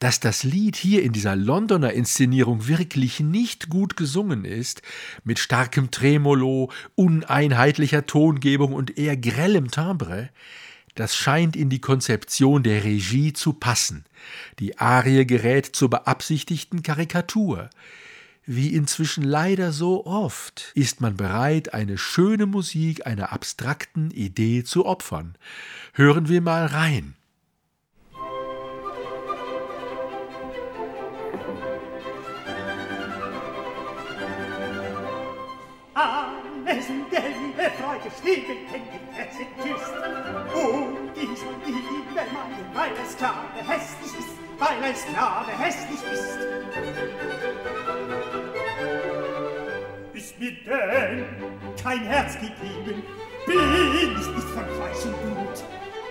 Dass 0.00 0.20
das 0.20 0.42
Lied 0.42 0.76
hier 0.76 1.02
in 1.02 1.12
dieser 1.12 1.34
Londoner 1.34 1.94
Inszenierung 1.94 2.68
wirklich 2.68 3.20
nicht 3.20 3.70
gut 3.70 3.96
gesungen 3.96 4.44
ist, 4.44 4.82
mit 5.24 5.38
starkem 5.38 5.90
Tremolo, 5.90 6.70
uneinheitlicher 6.94 8.04
Tongebung 8.04 8.74
und 8.74 8.98
eher 8.98 9.16
grellem 9.16 9.70
Timbre, 9.70 10.28
das 10.94 11.16
scheint 11.16 11.56
in 11.56 11.70
die 11.70 11.80
Konzeption 11.80 12.62
der 12.62 12.84
Regie 12.84 13.32
zu 13.32 13.54
passen. 13.54 14.04
Die 14.58 14.78
Arie 14.78 15.24
gerät 15.26 15.66
zur 15.66 15.90
beabsichtigten 15.90 16.82
Karikatur. 16.82 17.70
Wie 18.44 18.74
inzwischen 18.74 19.22
leider 19.22 19.72
so 19.72 20.04
oft 20.04 20.72
ist 20.74 21.00
man 21.00 21.16
bereit, 21.16 21.74
eine 21.74 21.96
schöne 21.96 22.46
Musik 22.46 23.06
einer 23.06 23.32
abstrakten 23.32 24.10
Idee 24.10 24.64
zu 24.64 24.84
opfern. 24.84 25.36
Hören 25.94 26.28
wir 26.28 26.40
mal 26.40 26.66
rein. 26.66 27.14
In 37.12 37.41
erfreute 37.62 38.10
Schwebel 38.20 38.56
kennen 38.70 38.88
die 38.92 39.42
in 39.42 39.74
Kist. 39.74 39.92
Und 39.92 40.54
oh, 40.54 40.88
dies, 41.14 41.40
die 41.66 41.72
liebe 41.72 42.32
Mann, 42.32 42.52
weil 42.74 42.90
der 42.90 43.04
Sklave 43.06 43.46
hässlich 43.66 44.18
ist, 44.18 44.34
weil 44.58 44.80
der 44.80 44.94
Sklave 44.94 45.52
hässlich 45.52 46.02
ist. 46.12 46.38
Ist 50.12 50.38
mir 50.38 50.52
denn 50.64 51.26
kein 51.82 52.00
Herz 52.00 52.34
gegeben, 52.34 53.02
bin 53.46 53.58
ich 53.94 54.08
nicht 54.08 54.48
von 54.50 54.64
Fleisch 54.76 55.04
und 55.04 55.22
Blut, 55.22 55.64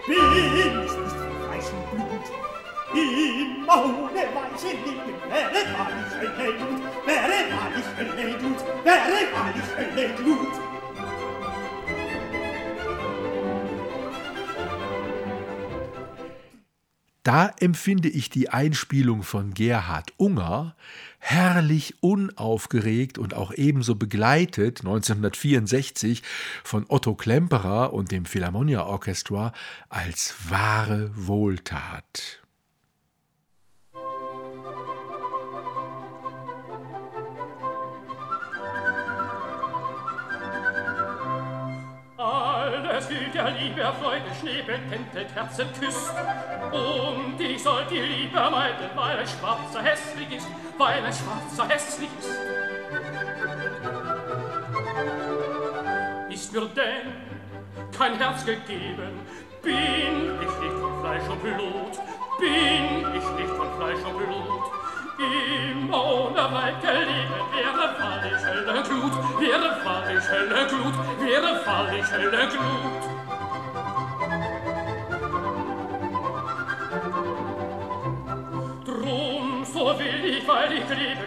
bin 0.08 0.18
ich 0.38 0.74
nicht 0.74 0.90
von 0.90 1.10
Fleisch 1.10 1.70
und 1.74 1.92
Blut. 1.92 2.42
Immer 2.94 3.86
ohne 3.86 4.24
weiche 4.36 4.76
Lippen 4.76 5.16
wäre 5.30 5.62
wahrlich 5.78 6.14
ein 6.20 6.36
Held, 6.38 6.60
wäre 7.06 7.40
wahrlich 7.56 7.88
ein 7.98 8.18
Held, 8.18 8.42
wäre 8.84 9.20
wahrlich 9.34 9.70
ein 9.78 9.96
Held. 9.96 10.71
Da 17.24 17.54
empfinde 17.60 18.10
ich 18.10 18.32
die 18.32 18.50
Einspielung 18.50 19.22
von 19.22 19.54
Gerhard 19.54 20.12
Unger 20.18 20.76
herrlich 21.20 22.02
unaufgeregt 22.02 23.20
und 23.20 23.36
auch 23.36 23.54
ebenso 23.54 23.94
begleitet 23.94 24.80
1964 24.80 26.24
von 26.64 26.86
Otto 26.88 27.14
Klemperer 27.14 27.94
und 27.94 28.12
dem 28.12 28.26
Philharmonia 28.26 28.84
Orchestra 28.84 29.54
als 29.90 30.34
wahre 30.50 31.12
Wohltat. 31.14 32.41
lieber 43.62 43.94
Freund 43.94 44.24
schneebetänktet 44.40 45.34
Herzen 45.36 45.68
küsst. 45.80 46.12
Und 46.72 47.40
ich 47.40 47.62
soll 47.62 47.86
die 47.90 48.00
lieber 48.00 48.50
meiden, 48.50 48.90
weil 48.96 49.18
ein 49.18 49.28
Schwarzer 49.28 49.82
hässlich 49.82 50.38
ist, 50.38 50.48
weil 50.78 51.04
ein 51.04 51.14
Schwarzer 51.14 51.68
hässlich 51.68 52.10
ist. 52.20 52.30
Ist 56.30 56.54
mir 56.54 56.62
denn 56.62 57.14
kein 57.98 58.18
Herz 58.18 58.46
gegeben, 58.46 59.20
bin 59.62 60.40
ich 60.42 60.60
nicht 60.60 60.80
von 60.80 61.02
Fleisch 61.02 61.30
und 61.30 61.42
Blut, 61.42 62.00
bin 62.40 63.16
ich 63.16 63.30
nicht 63.38 63.54
von 63.56 63.68
Fleisch 63.78 64.04
und 64.06 64.18
Blut. 64.18 64.72
Immer 65.20 66.04
ohne 66.04 66.52
Weib 66.52 66.82
gelegen, 66.82 67.30
wäre 67.54 67.96
fallig 68.00 68.34
ich 68.36 68.44
helle 68.44 68.82
Glut, 68.82 69.40
wäre 69.40 69.76
fallig 69.84 70.18
ich 70.18 70.30
helle 70.30 70.68
Glut, 70.68 70.94
wäre 71.20 71.60
fallig 71.64 72.04
ich 72.04 72.12
helle 72.12 72.48
Glut. 72.48 73.11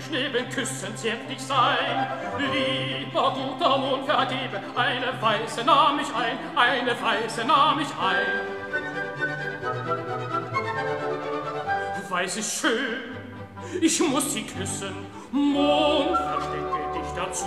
Schneben 0.06 0.48
küssen 0.50 0.96
zärtlich 0.96 1.40
sein. 1.40 2.06
Lieber 2.38 3.32
guter 3.32 3.78
Mond, 3.78 4.04
vergebe, 4.04 4.60
eine 4.76 5.12
Weiße 5.20 5.64
nahm 5.64 5.98
ich 6.00 6.08
ein, 6.14 6.38
eine 6.56 6.90
Weiße 7.00 7.44
nahm 7.44 7.80
ich 7.80 7.88
ein. 7.88 8.64
Weiß 12.10 12.36
ist 12.36 12.60
schön, 12.60 13.16
ich 13.80 14.00
muss 14.00 14.32
sie 14.32 14.44
küssen, 14.44 14.94
Mond, 15.32 16.16
verstecke 16.16 16.92
dich 16.94 17.12
dazu, 17.16 17.46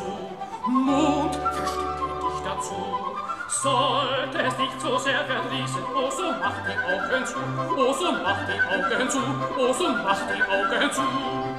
Mond, 0.68 1.36
verstecke 1.36 2.20
dich 2.22 2.44
dazu. 2.44 2.76
Sollte 3.50 4.42
es 4.46 4.58
nicht 4.58 4.82
so 4.82 4.98
sehr 4.98 5.24
verdrießen, 5.26 5.82
oh, 5.96 6.10
so 6.10 6.24
mach 6.42 6.56
die 6.66 6.78
Augen 6.78 7.26
zu, 7.26 7.38
oh, 7.78 7.94
so 7.94 8.12
mach 8.12 8.40
die 8.46 8.60
Augen 8.60 9.10
zu, 9.10 9.20
oh, 9.58 9.74
so 9.74 9.90
mach 9.90 10.20
die 10.28 10.42
Augen 10.44 10.92
zu. 10.92 11.57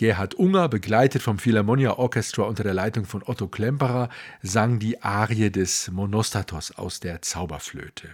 Gerhard 0.00 0.32
Unger, 0.36 0.70
begleitet 0.70 1.20
vom 1.20 1.38
Philharmonia 1.38 1.98
Orchestra 1.98 2.44
unter 2.44 2.62
der 2.62 2.72
Leitung 2.72 3.04
von 3.04 3.22
Otto 3.22 3.48
Klemperer, 3.48 4.08
sang 4.40 4.78
die 4.78 5.02
Arie 5.02 5.50
des 5.50 5.90
Monostatos 5.90 6.70
aus 6.70 7.00
der 7.00 7.20
Zauberflöte. 7.20 8.08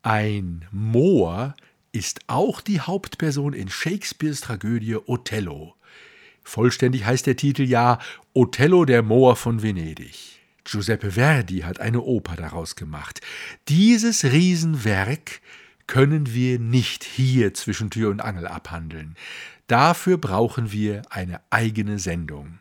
Ein 0.00 0.64
Moor 0.70 1.54
ist 1.92 2.20
auch 2.26 2.62
die 2.62 2.80
Hauptperson 2.80 3.52
in 3.52 3.68
Shakespeares 3.68 4.40
Tragödie 4.40 4.96
Othello. 4.96 5.74
Vollständig 6.42 7.04
heißt 7.04 7.26
der 7.26 7.36
Titel 7.36 7.64
ja 7.64 7.98
Othello 8.32 8.86
der 8.86 9.02
Moor 9.02 9.36
von 9.36 9.62
Venedig. 9.62 10.40
Giuseppe 10.64 11.10
Verdi 11.10 11.58
hat 11.58 11.80
eine 11.80 12.00
Oper 12.00 12.36
daraus 12.36 12.76
gemacht. 12.76 13.20
Dieses 13.68 14.24
Riesenwerk 14.24 15.42
können 15.90 16.32
wir 16.32 16.60
nicht 16.60 17.02
hier 17.02 17.52
zwischen 17.52 17.90
Tür 17.90 18.10
und 18.10 18.20
Angel 18.20 18.46
abhandeln. 18.46 19.16
Dafür 19.66 20.18
brauchen 20.18 20.70
wir 20.70 21.02
eine 21.10 21.40
eigene 21.50 21.98
Sendung. 21.98 22.60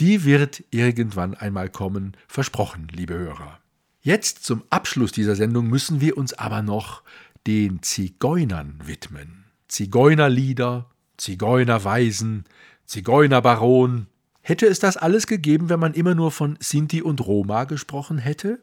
Die 0.00 0.24
wird 0.24 0.64
irgendwann 0.72 1.34
einmal 1.34 1.68
kommen, 1.70 2.16
versprochen, 2.26 2.88
liebe 2.90 3.14
Hörer. 3.14 3.60
Jetzt 4.00 4.44
zum 4.44 4.64
Abschluss 4.68 5.12
dieser 5.12 5.36
Sendung 5.36 5.68
müssen 5.68 6.00
wir 6.00 6.18
uns 6.18 6.34
aber 6.34 6.60
noch 6.60 7.04
den 7.46 7.84
Zigeunern 7.84 8.80
widmen. 8.82 9.44
Zigeunerlieder, 9.68 10.90
Zigeunerweisen, 11.18 12.46
Zigeunerbaron. 12.84 14.08
Hätte 14.40 14.66
es 14.66 14.80
das 14.80 14.96
alles 14.96 15.28
gegeben, 15.28 15.68
wenn 15.68 15.78
man 15.78 15.94
immer 15.94 16.16
nur 16.16 16.32
von 16.32 16.58
Sinti 16.58 17.00
und 17.00 17.24
Roma 17.24 17.62
gesprochen 17.62 18.18
hätte? 18.18 18.58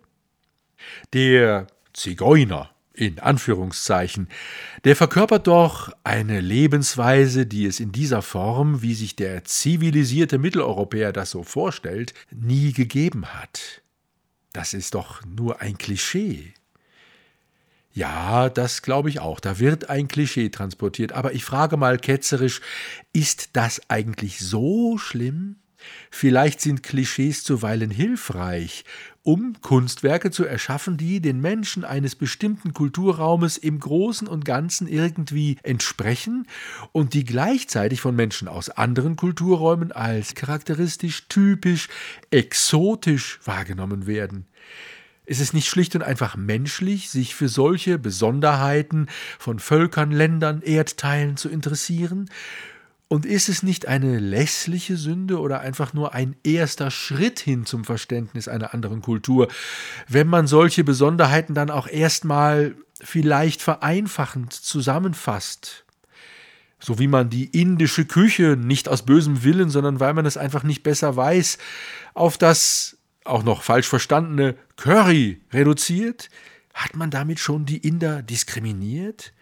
Der 1.13 1.67
Zigeuner, 1.93 2.72
in 2.93 3.19
Anführungszeichen, 3.19 4.29
der 4.83 4.95
verkörpert 4.95 5.47
doch 5.47 5.91
eine 6.03 6.39
Lebensweise, 6.41 7.45
die 7.45 7.65
es 7.65 7.79
in 7.79 7.91
dieser 7.91 8.21
Form, 8.21 8.81
wie 8.81 8.93
sich 8.93 9.15
der 9.15 9.43
zivilisierte 9.45 10.37
Mitteleuropäer 10.37 11.11
das 11.11 11.31
so 11.31 11.43
vorstellt, 11.43 12.13
nie 12.31 12.71
gegeben 12.71 13.25
hat. 13.25 13.81
Das 14.53 14.73
ist 14.73 14.93
doch 14.93 15.25
nur 15.25 15.61
ein 15.61 15.77
Klischee. 15.79 16.53
Ja, 17.93 18.49
das 18.49 18.81
glaube 18.81 19.09
ich 19.09 19.19
auch. 19.19 19.39
Da 19.39 19.59
wird 19.59 19.89
ein 19.89 20.07
Klischee 20.07 20.49
transportiert. 20.49 21.11
Aber 21.11 21.33
ich 21.33 21.45
frage 21.45 21.77
mal 21.77 21.97
ketzerisch, 21.97 22.61
ist 23.11 23.49
das 23.53 23.81
eigentlich 23.87 24.39
so 24.39 24.97
schlimm? 24.97 25.57
Vielleicht 26.09 26.61
sind 26.61 26.81
Klischees 26.81 27.43
zuweilen 27.43 27.91
hilfreich, 27.91 28.85
um 29.23 29.55
Kunstwerke 29.61 30.31
zu 30.31 30.43
erschaffen, 30.43 30.97
die 30.97 31.21
den 31.21 31.39
Menschen 31.39 31.85
eines 31.85 32.15
bestimmten 32.15 32.73
Kulturraumes 32.73 33.57
im 33.57 33.79
Großen 33.79 34.27
und 34.27 34.43
Ganzen 34.43 34.87
irgendwie 34.87 35.57
entsprechen 35.63 36.45
und 36.91 37.13
die 37.13 37.23
gleichzeitig 37.23 38.01
von 38.01 38.15
Menschen 38.15 38.49
aus 38.49 38.69
anderen 38.69 39.15
Kulturräumen 39.15 39.93
als 39.93 40.35
charakteristisch, 40.35 41.27
typisch, 41.29 41.87
exotisch 42.31 43.39
wahrgenommen 43.45 44.07
werden. 44.07 44.45
Ist 45.25 45.39
es 45.39 45.53
nicht 45.53 45.69
schlicht 45.69 45.95
und 45.95 46.03
einfach 46.03 46.35
menschlich, 46.35 47.09
sich 47.09 47.33
für 47.33 47.47
solche 47.47 47.97
Besonderheiten 47.97 49.07
von 49.39 49.59
Völkern, 49.59 50.11
Ländern, 50.11 50.61
Erdteilen 50.61 51.37
zu 51.37 51.47
interessieren? 51.47 52.29
Und 53.13 53.27
ist 53.27 53.47
es 53.47 53.61
nicht 53.61 53.87
eine 53.87 54.17
lässliche 54.17 54.97
Sünde 54.97 55.39
oder 55.39 55.59
einfach 55.59 55.93
nur 55.93 56.15
ein 56.15 56.35
erster 56.43 56.89
Schritt 56.89 57.39
hin 57.39 57.63
zum 57.67 57.85
Verständnis 57.85 58.47
einer 58.47 58.73
anderen 58.73 59.03
Kultur, 59.03 59.49
wenn 60.07 60.25
man 60.25 60.47
solche 60.47 60.83
Besonderheiten 60.83 61.53
dann 61.53 61.69
auch 61.69 61.87
erstmal 61.87 62.73
vielleicht 62.99 63.61
vereinfachend 63.61 64.51
zusammenfasst? 64.51 65.85
So 66.79 66.97
wie 66.97 67.05
man 67.05 67.29
die 67.29 67.45
indische 67.45 68.05
Küche 68.05 68.57
nicht 68.59 68.89
aus 68.89 69.05
bösem 69.05 69.43
Willen, 69.43 69.69
sondern 69.69 69.99
weil 69.99 70.15
man 70.15 70.25
es 70.25 70.35
einfach 70.35 70.63
nicht 70.63 70.81
besser 70.81 71.15
weiß, 71.15 71.59
auf 72.15 72.39
das 72.39 72.97
auch 73.25 73.43
noch 73.43 73.61
falsch 73.61 73.89
verstandene 73.89 74.55
Curry 74.75 75.39
reduziert, 75.53 76.31
hat 76.73 76.95
man 76.95 77.11
damit 77.11 77.37
schon 77.37 77.67
die 77.67 77.77
Inder 77.77 78.23
diskriminiert? 78.23 79.33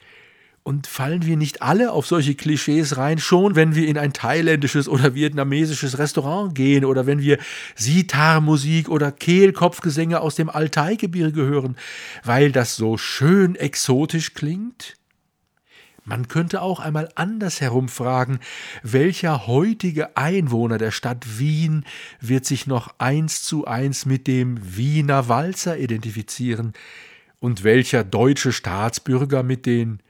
Und 0.64 0.86
fallen 0.86 1.26
wir 1.26 1.38
nicht 1.38 1.64
alle 1.64 1.92
auf 1.92 2.06
solche 2.06 2.36
Klischees 2.36 2.96
rein, 2.96 3.18
schon 3.18 3.56
wenn 3.56 3.74
wir 3.74 3.88
in 3.88 3.98
ein 3.98 4.14
thailändisches 4.14 4.88
oder 4.88 5.16
vietnamesisches 5.16 5.98
Restaurant 5.98 6.54
gehen 6.54 6.86
oder 6.86 7.08
wenn 7.08 7.20
wir 7.20 7.40
Sitar-Musik 7.76 8.88
oder 8.88 9.12
Kehlkopfgesänge 9.12 10.20
aus 10.20 10.36
dem 10.36 10.50
Altai-Gebirge 10.52 11.42
hören, 11.42 11.78
weil 12.24 12.52
das 12.52 12.76
so 12.76 12.98
schön 12.98 13.56
exotisch 13.56 14.36
klingt? 14.36 14.98
Man 16.04 16.28
könnte 16.28 16.62
auch 16.62 16.80
einmal 16.80 17.10
andersherum 17.16 17.88
fragen, 17.88 18.40
welcher 18.84 19.48
heutige 19.48 20.18
Einwohner 20.18 20.78
der 20.78 20.92
Stadt 20.92 21.40
Wien 21.40 21.86
wird 22.20 22.46
sich 22.46 22.66
noch 22.66 22.96
eins 22.98 23.44
zu 23.44 23.66
eins 23.66 24.06
mit 24.06 24.28
dem 24.28 24.60
Wiener 24.76 25.28
Walzer 25.28 25.78
identifizieren 25.78 26.74
und 27.40 27.64
welcher 27.64 28.04
deutsche 28.04 28.52
Staatsbürger 28.52 29.44
mit 29.44 29.66
den 29.66 30.02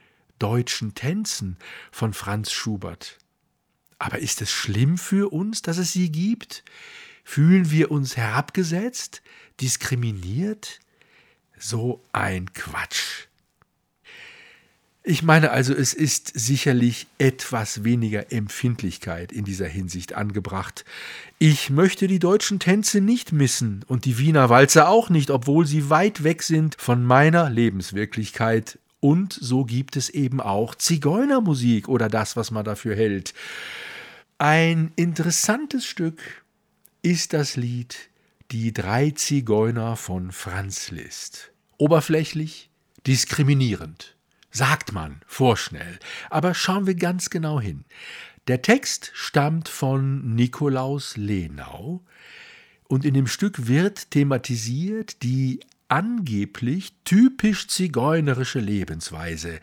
deutschen 0.42 0.96
Tänzen 0.96 1.58
von 1.92 2.14
Franz 2.14 2.52
Schubert. 2.52 3.18
Aber 4.00 4.20
ist 4.20 4.42
es 4.42 4.52
schlimm 4.52 4.98
für 4.98 5.32
uns, 5.32 5.62
dass 5.62 5.78
es 5.78 5.94
sie 5.94 6.12
gibt? 6.12 6.64
Fühlen 7.24 7.70
wir 7.70 7.92
uns 7.92 8.18
herabgesetzt, 8.18 9.22
diskriminiert? 9.60 10.80
So 11.58 12.04
ein 12.12 12.52
Quatsch. 12.54 13.28
Ich 15.04 15.24
meine 15.24 15.50
also, 15.50 15.74
es 15.74 15.94
ist 15.94 16.32
sicherlich 16.36 17.08
etwas 17.18 17.84
weniger 17.84 18.32
Empfindlichkeit 18.32 19.32
in 19.32 19.46
dieser 19.46 19.68
Hinsicht 19.68 20.14
angebracht. 20.14 20.86
Ich 21.40 21.72
möchte 21.72 22.06
die 22.08 22.20
deutschen 22.20 22.60
Tänze 22.60 23.02
nicht 23.02 23.32
missen 23.32 23.84
und 23.88 24.06
die 24.06 24.20
Wiener 24.20 24.50
Walzer 24.50 24.90
auch 24.90 25.10
nicht, 25.10 25.32
obwohl 25.32 25.66
sie 25.66 25.90
weit 25.90 26.24
weg 26.24 26.44
sind 26.44 26.76
von 26.80 27.04
meiner 27.04 27.50
Lebenswirklichkeit. 27.50 28.78
Und 29.02 29.34
so 29.34 29.66
gibt 29.66 29.98
es 29.98 30.10
eben 30.10 30.40
auch 30.40 30.76
Zigeunermusik 30.76 31.90
oder 31.90 32.08
das, 32.08 32.38
was 32.38 32.52
man 32.52 32.64
dafür 32.64 32.96
hält. 32.96 33.34
Ein 34.38 34.94
interessantes 34.96 35.86
Stück 35.86 36.22
ist 37.02 37.34
das 37.34 37.58
Lied 37.58 38.10
Die 38.52 38.74
drei 38.74 39.12
Zigeuner 39.12 39.96
von 39.98 40.32
Franz 40.32 40.92
Liszt. 40.92 41.52
Oberflächlich, 41.78 42.70
diskriminierend 43.08 44.16
sagt 44.52 44.92
man 44.92 45.22
vorschnell. 45.26 46.00
Aber 46.30 46.54
schauen 46.54 46.86
wir 46.86 46.96
ganz 46.96 47.30
genau 47.30 47.60
hin. 47.60 47.86
Der 48.48 48.62
Text 48.62 49.12
stammt 49.14 49.70
von 49.70 50.36
Nikolaus 50.36 51.18
Lenau 51.18 52.04
und 52.88 53.06
in 53.06 53.14
dem 53.14 53.28
Stück 53.28 53.68
wird 53.68 54.12
thematisiert 54.12 55.24
die 55.24 55.62
angeblich 55.92 56.94
typisch 57.04 57.68
zigeunerische 57.68 58.60
Lebensweise, 58.60 59.60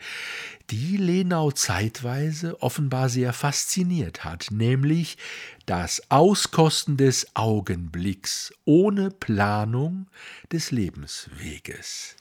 die 0.69 0.95
Lenau 0.95 1.49
zeitweise 1.49 2.61
offenbar 2.61 3.09
sehr 3.09 3.33
fasziniert 3.33 4.23
hat, 4.23 4.49
nämlich 4.51 5.17
das 5.65 6.11
Auskosten 6.11 6.97
des 6.97 7.35
Augenblicks 7.35 8.53
ohne 8.63 9.09
Planung 9.09 10.07
des 10.51 10.69
Lebensweges. 10.69 12.15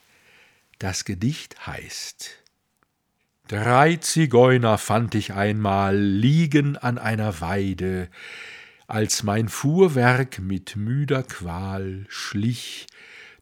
Das 0.78 1.04
Gedicht 1.04 1.66
heißt 1.66 2.42
Drei 3.46 3.96
Zigeuner 3.96 4.78
fand 4.78 5.14
ich 5.14 5.34
einmal 5.34 5.98
liegen 5.98 6.78
an 6.78 6.96
einer 6.96 7.42
Weide, 7.42 8.08
als 8.86 9.22
mein 9.22 9.48
Fuhrwerk 9.48 10.38
mit 10.38 10.76
müder 10.76 11.22
Qual 11.22 12.06
schlich 12.08 12.86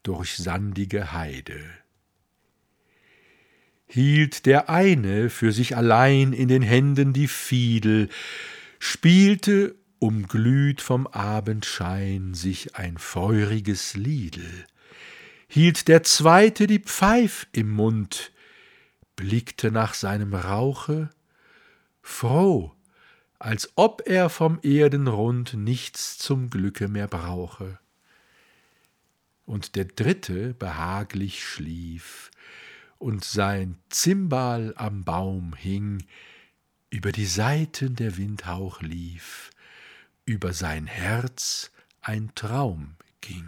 durch 0.06 0.36
sandige 0.36 1.12
Heide. 1.12 1.60
Hielt 3.88 4.46
der 4.46 4.68
eine 4.68 5.30
für 5.30 5.52
sich 5.52 5.76
allein 5.76 6.32
in 6.32 6.48
den 6.48 6.62
Händen 6.62 7.12
die 7.12 7.28
Fiedel, 7.28 8.08
spielte, 8.78 9.74
umglüht 9.98 10.80
vom 10.80 11.06
Abendschein, 11.06 12.34
sich 12.34 12.76
ein 12.76 12.98
feuriges 12.98 13.94
Liedel. 13.94 14.66
Hielt 15.48 15.88
der 15.88 16.02
zweite 16.02 16.66
die 16.66 16.80
Pfeif 16.80 17.46
im 17.52 17.70
Mund, 17.70 18.32
blickte 19.16 19.70
nach 19.70 19.94
seinem 19.94 20.34
Rauche, 20.34 21.10
froh, 22.02 22.72
als 23.38 23.72
ob 23.76 24.02
er 24.06 24.28
vom 24.28 24.58
Erdenrund 24.62 25.54
nichts 25.54 26.18
zum 26.18 26.50
Glücke 26.50 26.88
mehr 26.88 27.08
brauche. 27.08 27.78
Und 29.46 29.76
der 29.76 29.86
dritte 29.86 30.54
behaglich 30.54 31.42
schlief, 31.44 32.30
und 32.98 33.24
sein 33.24 33.78
Zimbal 33.88 34.74
am 34.76 35.04
Baum 35.04 35.54
hing, 35.54 36.04
über 36.90 37.12
die 37.12 37.26
Saiten 37.26 37.94
der 37.94 38.16
Windhauch 38.16 38.80
lief, 38.80 39.50
über 40.24 40.52
sein 40.52 40.86
Herz 40.86 41.70
ein 42.00 42.32
Traum 42.34 42.96
ging. 43.20 43.46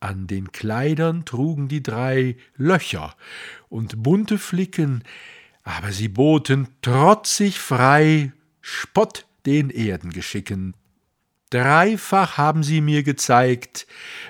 An 0.00 0.26
den 0.26 0.52
Kleidern 0.52 1.24
trugen 1.24 1.68
die 1.68 1.82
drei 1.82 2.36
Löcher 2.56 3.16
und 3.68 4.02
bunte 4.02 4.38
Flicken, 4.38 5.02
aber 5.62 5.90
sie 5.90 6.08
boten 6.08 6.68
trotzig 6.82 7.58
frei 7.58 8.32
Spott 8.60 9.26
den 9.46 9.70
Erdengeschicken. 9.70 10.74
Dreifach 11.50 12.36
haben 12.36 12.62
sie 12.62 12.80
mir 12.80 13.02
gezeigt, 13.02 13.86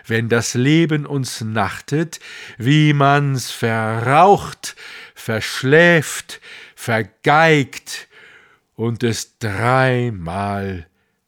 wenn 0.07 0.29
das 0.29 0.55
Leben 0.55 1.07
uns 1.07 1.41
nachtet, 1.41 2.21
wie 2.59 2.93
man's 2.93 3.51
verraucht, 3.51 4.77
verschläft, 5.15 6.41
vergeigt 6.75 8.09
und 8.75 9.03
es 9.03 9.39
dreimal 9.39 10.87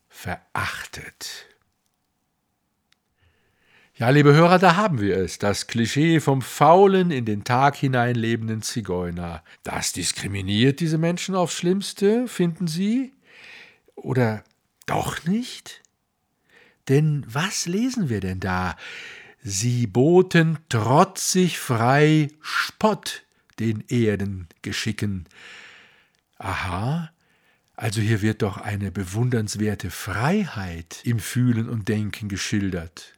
verachtet. 0.09 1.47
Ja, 3.95 4.11
liebe 4.11 4.32
Hörer, 4.32 4.61
da 4.61 4.76
haben 4.76 5.01
wir 5.01 5.16
es, 5.16 5.39
das 5.39 5.66
Klischee 5.66 6.20
vom 6.20 6.41
faulen, 6.41 7.11
in 7.11 7.24
den 7.24 7.43
Tag 7.43 7.74
hinein 7.74 8.14
lebenden 8.14 8.62
Zigeuner. 8.62 9.43
Das 9.64 9.93
diskriminiert 9.93 10.78
diese 10.78 10.99
Menschen 10.99 11.34
aufs 11.34 11.55
Schlimmste, 11.55 12.28
finden 12.28 12.68
Sie? 12.68 13.12
Oder 13.97 14.45
doch 14.89 15.24
nicht? 15.24 15.82
Denn 16.89 17.24
was 17.28 17.66
lesen 17.66 18.09
wir 18.09 18.20
denn 18.20 18.41
da? 18.41 18.76
Sie 19.43 19.86
boten 19.86 20.59
trotzig 20.68 21.59
frei 21.59 22.28
Spott 22.41 23.24
den 23.59 23.84
Erden 23.89 24.49
geschicken. 24.62 25.26
Aha, 26.39 27.11
also 27.76 28.01
hier 28.01 28.22
wird 28.22 28.43
doch 28.43 28.57
eine 28.57 28.91
bewundernswerte 28.91 29.91
Freiheit 29.91 31.01
im 31.05 31.18
Fühlen 31.18 31.68
und 31.68 31.89
Denken 31.89 32.28
geschildert. 32.28 33.14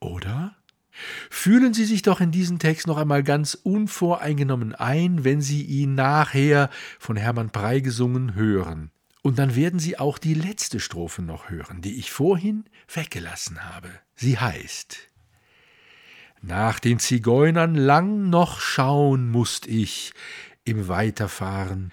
Oder? 0.00 0.56
Fühlen 1.30 1.72
Sie 1.72 1.84
sich 1.84 2.02
doch 2.02 2.20
in 2.20 2.32
diesen 2.32 2.58
Text 2.58 2.86
noch 2.86 2.98
einmal 2.98 3.22
ganz 3.22 3.54
unvoreingenommen 3.54 4.74
ein, 4.74 5.24
wenn 5.24 5.40
Sie 5.40 5.62
ihn 5.62 5.94
nachher 5.94 6.70
von 6.98 7.16
Hermann 7.16 7.50
Prey 7.50 7.80
gesungen 7.80 8.34
hören. 8.34 8.90
Und 9.22 9.38
dann 9.38 9.54
werden 9.54 9.78
Sie 9.78 9.98
auch 9.98 10.18
die 10.18 10.34
letzte 10.34 10.80
Strophe 10.80 11.22
noch 11.22 11.48
hören, 11.48 11.80
die 11.80 11.98
ich 11.98 12.10
vorhin 12.10 12.64
weggelassen 12.92 13.64
habe. 13.64 13.88
Sie 14.16 14.38
heißt 14.38 14.98
Nach 16.42 16.80
den 16.80 16.98
Zigeunern 16.98 17.76
lang 17.76 18.30
noch 18.30 18.60
schauen 18.60 19.30
musst 19.30 19.68
ich 19.68 20.12
im 20.64 20.88
Weiterfahren, 20.88 21.92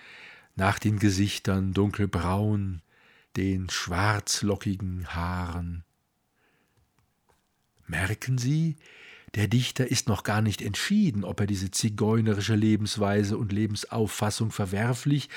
nach 0.55 0.79
den 0.79 0.97
Gesichtern 0.99 1.73
dunkelbraun, 1.73 2.81
den 3.37 3.69
schwarzlockigen 3.69 5.13
Haaren. 5.13 5.83
Merken 7.85 8.37
Sie, 8.37 8.75
der 9.35 9.47
Dichter 9.47 9.89
ist 9.89 10.07
noch 10.07 10.23
gar 10.23 10.41
nicht 10.41 10.61
entschieden, 10.61 11.23
ob 11.23 11.39
er 11.39 11.47
diese 11.47 11.71
zigeunerische 11.71 12.55
Lebensweise 12.55 13.37
und 13.37 13.51
Lebensauffassung 13.51 14.51
verwerflich 14.51 15.29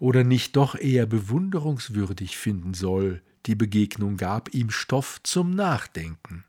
oder 0.00 0.24
nicht 0.24 0.56
doch 0.56 0.74
eher 0.74 1.06
bewunderungswürdig 1.06 2.36
finden 2.36 2.74
soll. 2.74 3.22
Die 3.46 3.54
Begegnung 3.54 4.16
gab 4.16 4.52
ihm 4.54 4.70
Stoff 4.70 5.20
zum 5.22 5.54
Nachdenken. 5.54 6.44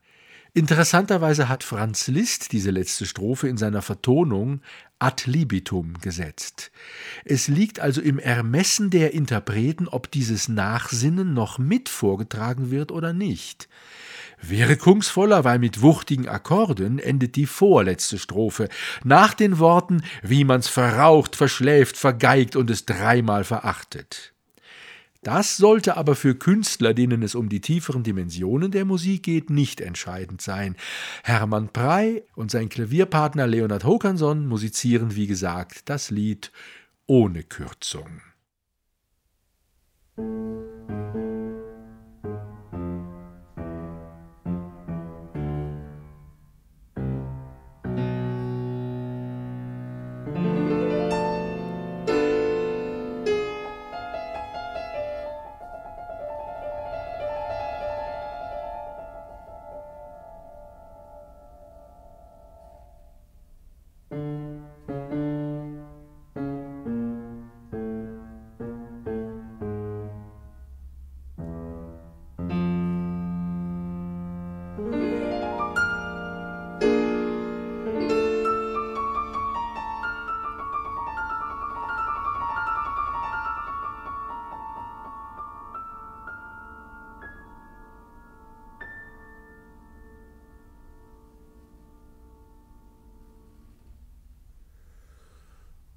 Interessanterweise 0.54 1.48
hat 1.48 1.64
Franz 1.64 2.08
Liszt 2.08 2.52
diese 2.52 2.72
letzte 2.72 3.06
Strophe 3.06 3.48
in 3.48 3.58
seiner 3.58 3.84
Vertonung 3.84 4.62
ad 4.98 5.30
libitum 5.30 5.94
gesetzt. 6.02 6.72
Es 7.24 7.48
liegt 7.48 7.80
also 7.80 8.02
im 8.02 8.18
Ermessen 8.18 8.90
der 8.90 9.14
Interpreten, 9.14 9.88
ob 9.88 10.12
dieses 10.12 10.50
Nachsinnen 10.50 11.34
noch 11.34 11.60
mit 11.60 11.88
vorgetragen 11.88 12.72
wird 12.72 12.92
oder 12.92 13.14
nicht. 13.14 13.70
Wirkungsvoller, 14.42 15.44
weil 15.44 15.60
mit 15.60 15.82
wuchtigen 15.82 16.28
Akkorden 16.28 17.00
endet 17.00 17.36
die 17.36 17.46
vorletzte 17.46 18.18
Strophe, 18.18 18.70
nach 19.04 19.34
den 19.34 19.60
Worten, 19.60 20.04
wie 20.22 20.44
man's 20.44 20.68
verraucht, 20.68 21.36
verschläft, 21.36 21.98
vergeigt 21.98 22.56
und 22.56 22.70
es 22.70 22.86
dreimal 22.86 23.44
verachtet. 23.44 24.34
Das 25.22 25.58
sollte 25.58 25.98
aber 25.98 26.16
für 26.16 26.34
Künstler, 26.36 26.94
denen 26.94 27.24
es 27.24 27.36
um 27.36 27.50
die 27.50 27.60
tieferen 27.60 28.04
Dimensionen 28.04 28.72
der 28.72 28.86
Musik 28.86 29.24
geht, 29.24 29.50
nicht 29.50 29.82
entscheidend 29.82 30.42
sein. 30.42 30.78
Hermann 31.24 31.74
Prey 31.74 32.24
und 32.36 32.52
sein 32.52 32.70
Klavierpartner 32.70 33.46
Leonard 33.46 33.84
Håkansson 33.84 34.48
musizieren, 34.48 35.16
wie 35.16 35.28
gesagt, 35.28 35.90
das 35.90 36.10
Lied 36.10 36.54
ohne 37.06 37.44
Kürzung. 37.44 38.22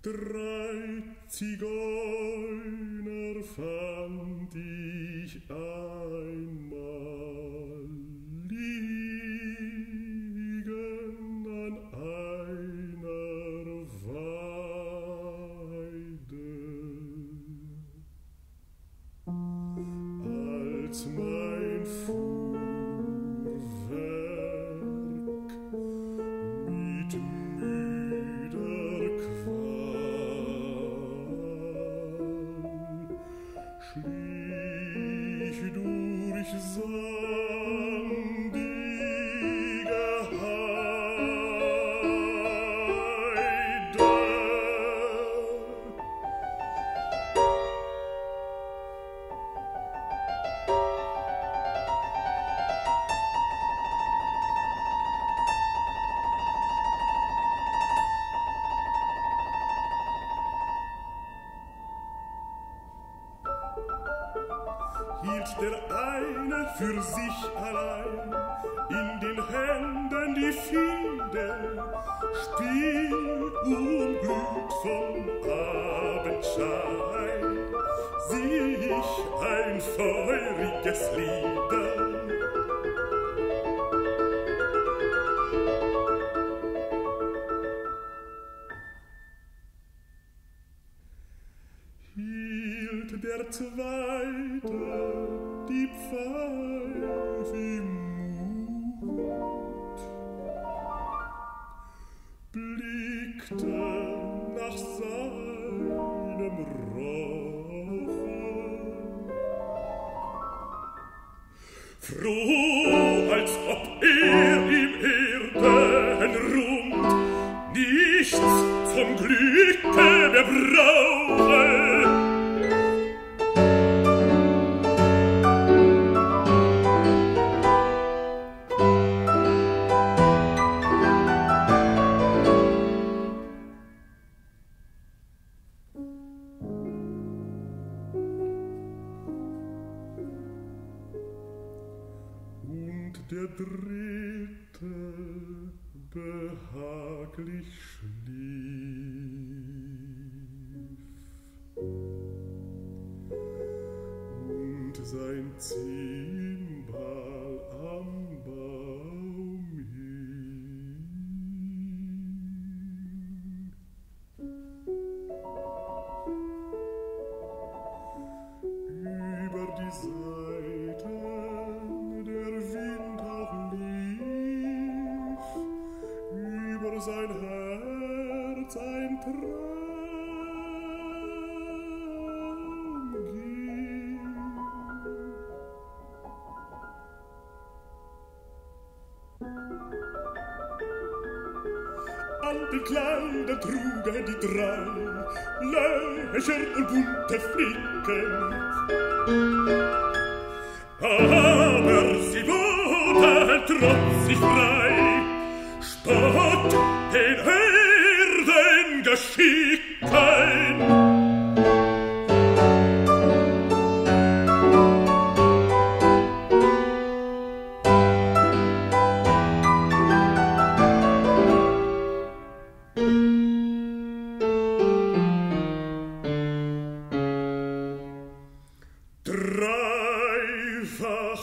Drei 0.02 1.00
Zigeuner 1.28 1.70
fand 3.54 4.52
ich 4.52 5.40
einmal 5.48 5.91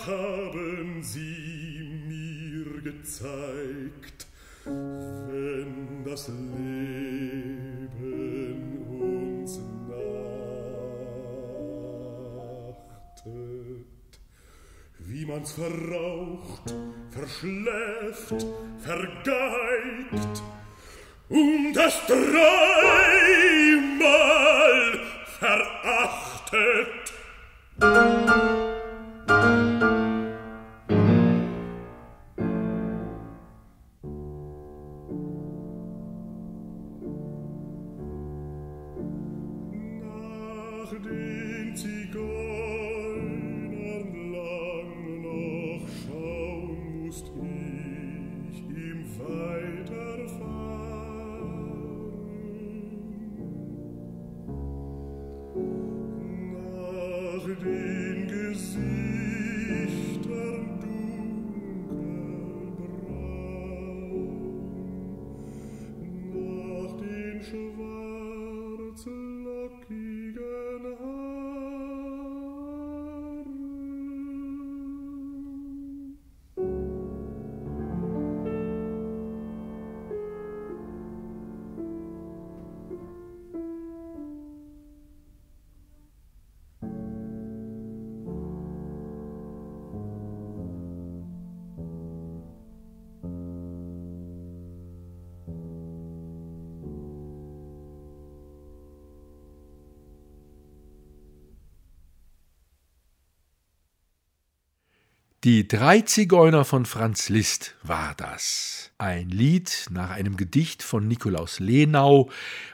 haben 0.05 1.01
sie 1.03 1.89
mir 2.07 2.81
gezeigt, 2.81 4.27
wenn 4.65 6.03
das 6.05 6.27
Leben 6.27 7.59
uns 8.87 9.59
nachtet, 13.07 14.19
wie 14.99 15.25
man's 15.25 15.51
verraucht, 15.53 16.73
verschläft, 17.09 18.45
vergeigt 18.79 20.43
und 21.29 21.73
das 21.73 21.93
dreimal 22.07 22.19
verachtet. 25.39 27.13
Die 105.49 105.67
drei 105.67 106.01
Zigeuner 106.01 106.63
von 106.63 106.85
Franz 106.85 107.27
Liszt 107.27 107.73
war 107.81 108.13
das. 108.15 108.91
Ein 108.99 109.29
Lied 109.29 109.87
nach 109.89 110.11
einem 110.11 110.37
Gedicht 110.37 110.83
von 110.83 111.07
Nikolaus 111.07 111.59
Lenau 111.59 112.29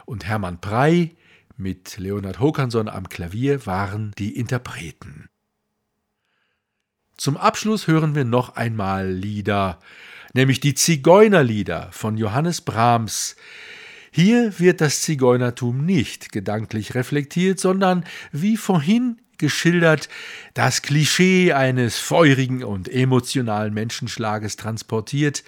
und 0.06 0.26
Hermann 0.26 0.60
Prey 0.60 1.16
mit 1.56 1.98
Leonhard 1.98 2.42
Håkansson 2.42 2.90
am 2.90 3.08
Klavier 3.08 3.66
waren 3.66 4.12
die 4.18 4.36
Interpreten. 4.36 5.30
Zum 7.16 7.38
Abschluss 7.38 7.88
hören 7.88 8.14
wir 8.14 8.26
noch 8.26 8.58
einmal 8.58 9.10
Lieder, 9.10 9.80
nämlich 10.34 10.60
die 10.60 10.74
Zigeunerlieder 10.74 11.88
von 11.94 12.18
Johannes 12.18 12.60
Brahms. 12.60 13.38
Hier 14.12 14.60
wird 14.60 14.82
das 14.82 15.02
Zigeunertum 15.02 15.86
nicht 15.86 16.34
gedanklich 16.34 16.94
reflektiert, 16.94 17.58
sondern 17.58 18.04
wie 18.34 18.58
vorhin 18.58 19.22
geschildert, 19.38 20.10
das 20.54 20.82
Klischee 20.82 21.54
eines 21.54 21.98
feurigen 21.98 22.64
und 22.64 22.88
emotionalen 22.90 23.74
Menschenschlages 23.74 24.56
transportiert, 24.56 25.44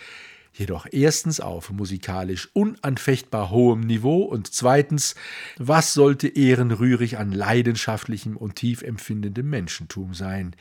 jedoch 0.57 0.87
erstens 0.91 1.39
auf 1.39 1.69
musikalisch 1.71 2.49
unanfechtbar 2.53 3.49
hohem 3.51 3.81
Niveau 3.81 4.23
und 4.23 4.51
zweitens, 4.53 5.15
was 5.57 5.93
sollte 5.93 6.27
ehrenrührig 6.27 7.17
an 7.17 7.31
leidenschaftlichem 7.31 8.35
und 8.35 8.55
tief 8.55 8.81
empfindendem 8.81 9.49
Menschentum 9.49 10.13
sein? 10.13 10.55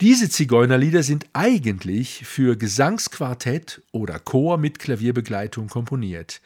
Diese 0.00 0.28
Zigeunerlieder 0.28 1.02
sind 1.02 1.26
eigentlich 1.32 2.26
für 2.26 2.56
Gesangsquartett 2.56 3.82
oder 3.92 4.18
Chor 4.18 4.58
mit 4.58 4.78
Klavierbegleitung 4.78 5.68
komponiert. 5.68 6.40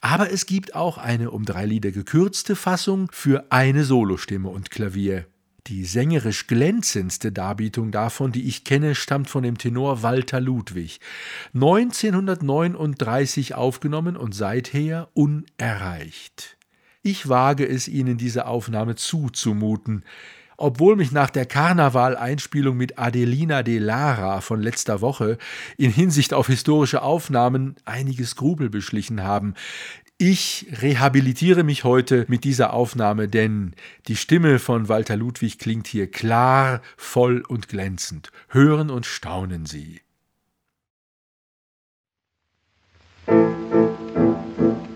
Aber 0.00 0.32
es 0.32 0.46
gibt 0.46 0.74
auch 0.74 0.98
eine 0.98 1.30
um 1.30 1.44
drei 1.44 1.64
Lieder 1.64 1.92
gekürzte 1.92 2.56
Fassung 2.56 3.08
für 3.12 3.46
eine 3.50 3.84
Solostimme 3.84 4.48
und 4.48 4.70
Klavier. 4.70 5.26
Die 5.68 5.84
sängerisch 5.84 6.48
glänzendste 6.48 7.30
Darbietung 7.30 7.92
davon, 7.92 8.32
die 8.32 8.48
ich 8.48 8.64
kenne, 8.64 8.96
stammt 8.96 9.30
von 9.30 9.44
dem 9.44 9.58
Tenor 9.58 10.02
Walter 10.02 10.40
Ludwig. 10.40 10.98
1939 11.54 13.54
aufgenommen 13.54 14.16
und 14.16 14.34
seither 14.34 15.08
unerreicht. 15.14 16.56
Ich 17.02 17.28
wage 17.28 17.68
es 17.68 17.86
Ihnen 17.86 18.18
diese 18.18 18.46
Aufnahme 18.46 18.96
zuzumuten, 18.96 20.04
obwohl 20.56 20.96
mich 20.96 21.12
nach 21.12 21.30
der 21.30 21.46
Karneval-Einspielung 21.46 22.76
mit 22.76 22.98
Adelina 22.98 23.62
de 23.62 23.78
Lara 23.78 24.40
von 24.40 24.60
letzter 24.60 25.00
Woche 25.00 25.38
in 25.76 25.90
Hinsicht 25.90 26.34
auf 26.34 26.48
historische 26.48 27.02
Aufnahmen 27.02 27.76
einige 27.84 28.24
Skrupel 28.24 28.68
beschlichen 28.68 29.22
haben. 29.22 29.54
Ich 30.24 30.68
rehabilitiere 30.80 31.64
mich 31.64 31.82
heute 31.82 32.26
mit 32.28 32.44
dieser 32.44 32.74
Aufnahme, 32.74 33.26
denn 33.26 33.74
die 34.06 34.14
Stimme 34.14 34.60
von 34.60 34.88
Walter 34.88 35.16
Ludwig 35.16 35.58
klingt 35.58 35.88
hier 35.88 36.08
klar, 36.08 36.80
voll 36.96 37.42
und 37.48 37.68
glänzend. 37.68 38.30
Hören 38.46 38.88
und 38.88 39.04
staunen 39.04 39.66
Sie. 39.66 40.00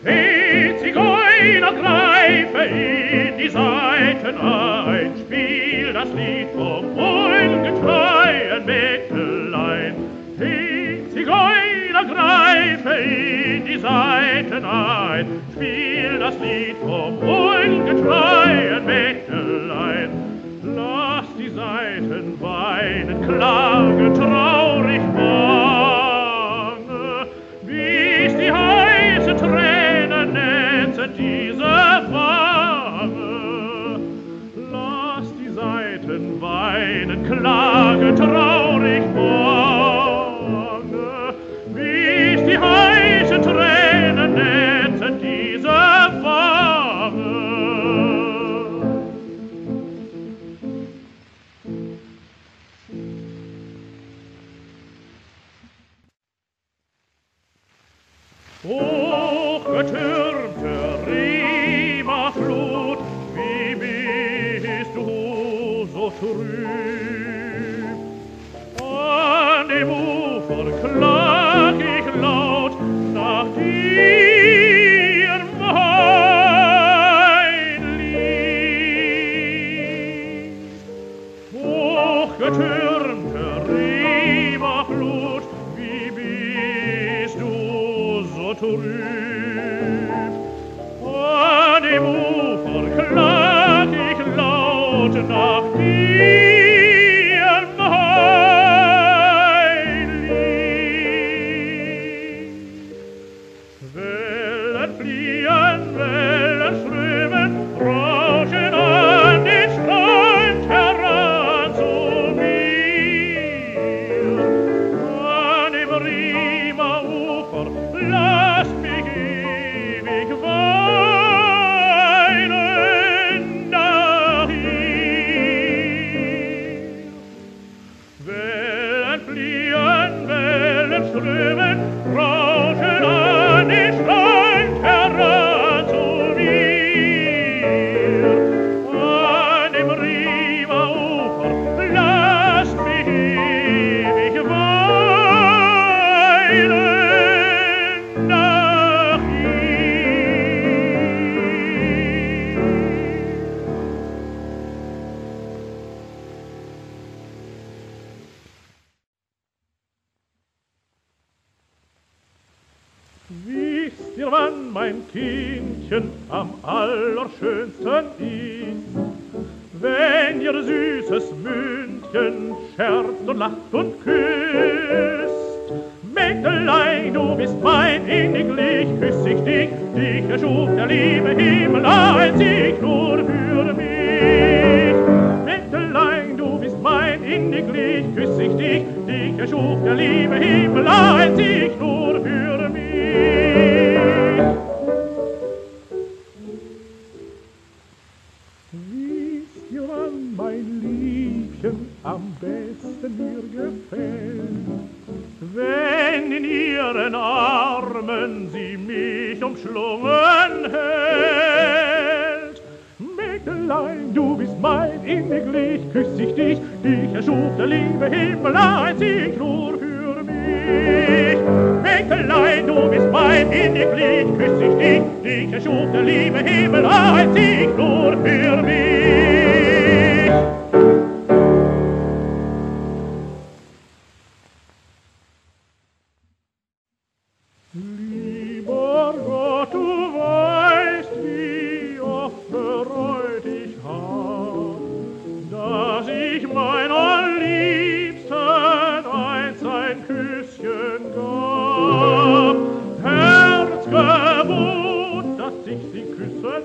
Die 0.05 0.77
Zigeuner 0.81 1.73
greife 1.73 2.63
in 2.63 3.37
die 3.37 3.49
Seiten 3.49 4.39
ein, 4.39 4.66
Seiten 13.87 14.65
ein, 14.65 15.27
spiel 15.53 16.19
das 16.19 16.35
Lied 16.41 16.77
vom 16.79 17.19
ungetreuen 17.19 18.85
Mägdelein. 18.85 20.11
Lass 20.75 21.27
die 21.39 21.51
Seiten 21.51 22.37
weinen, 22.41 23.23
klage 23.23 24.13
traurig 24.13 25.03
bange, 25.15 25.66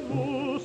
Braun 0.10 0.58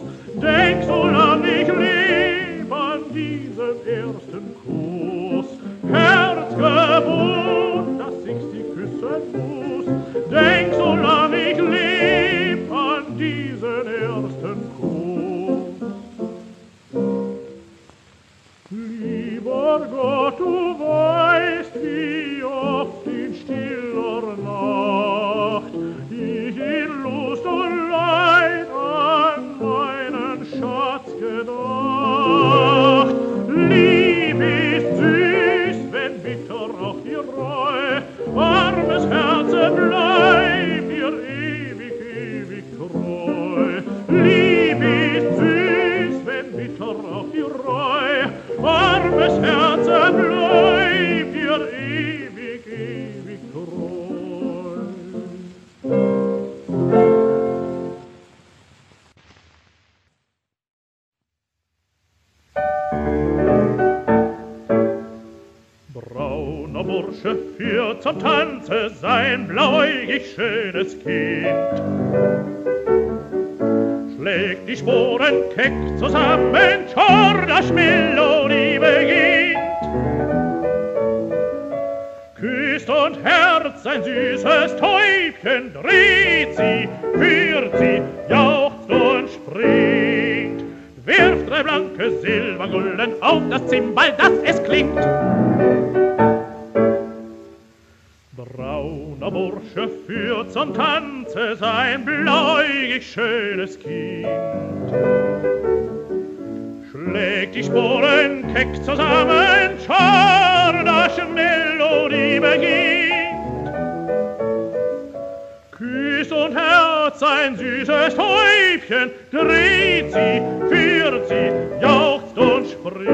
Herz 117.18 117.22
ein 117.22 117.56
süßes 117.56 118.18
Häubchen, 118.18 119.10
dreht 119.30 120.12
sie, 120.12 120.42
führt 120.68 121.28
sie, 121.28 121.50
jauchzt 121.80 122.36
und 122.36 122.66
springt 122.66 123.06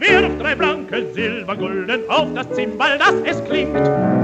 wirft 0.00 0.40
drei 0.42 0.54
blanke 0.56 1.12
Silbergulden 1.12 2.00
auf 2.08 2.26
das 2.34 2.50
Zimbal, 2.50 2.98
dass 2.98 3.14
es 3.24 3.44
klingt. 3.44 4.19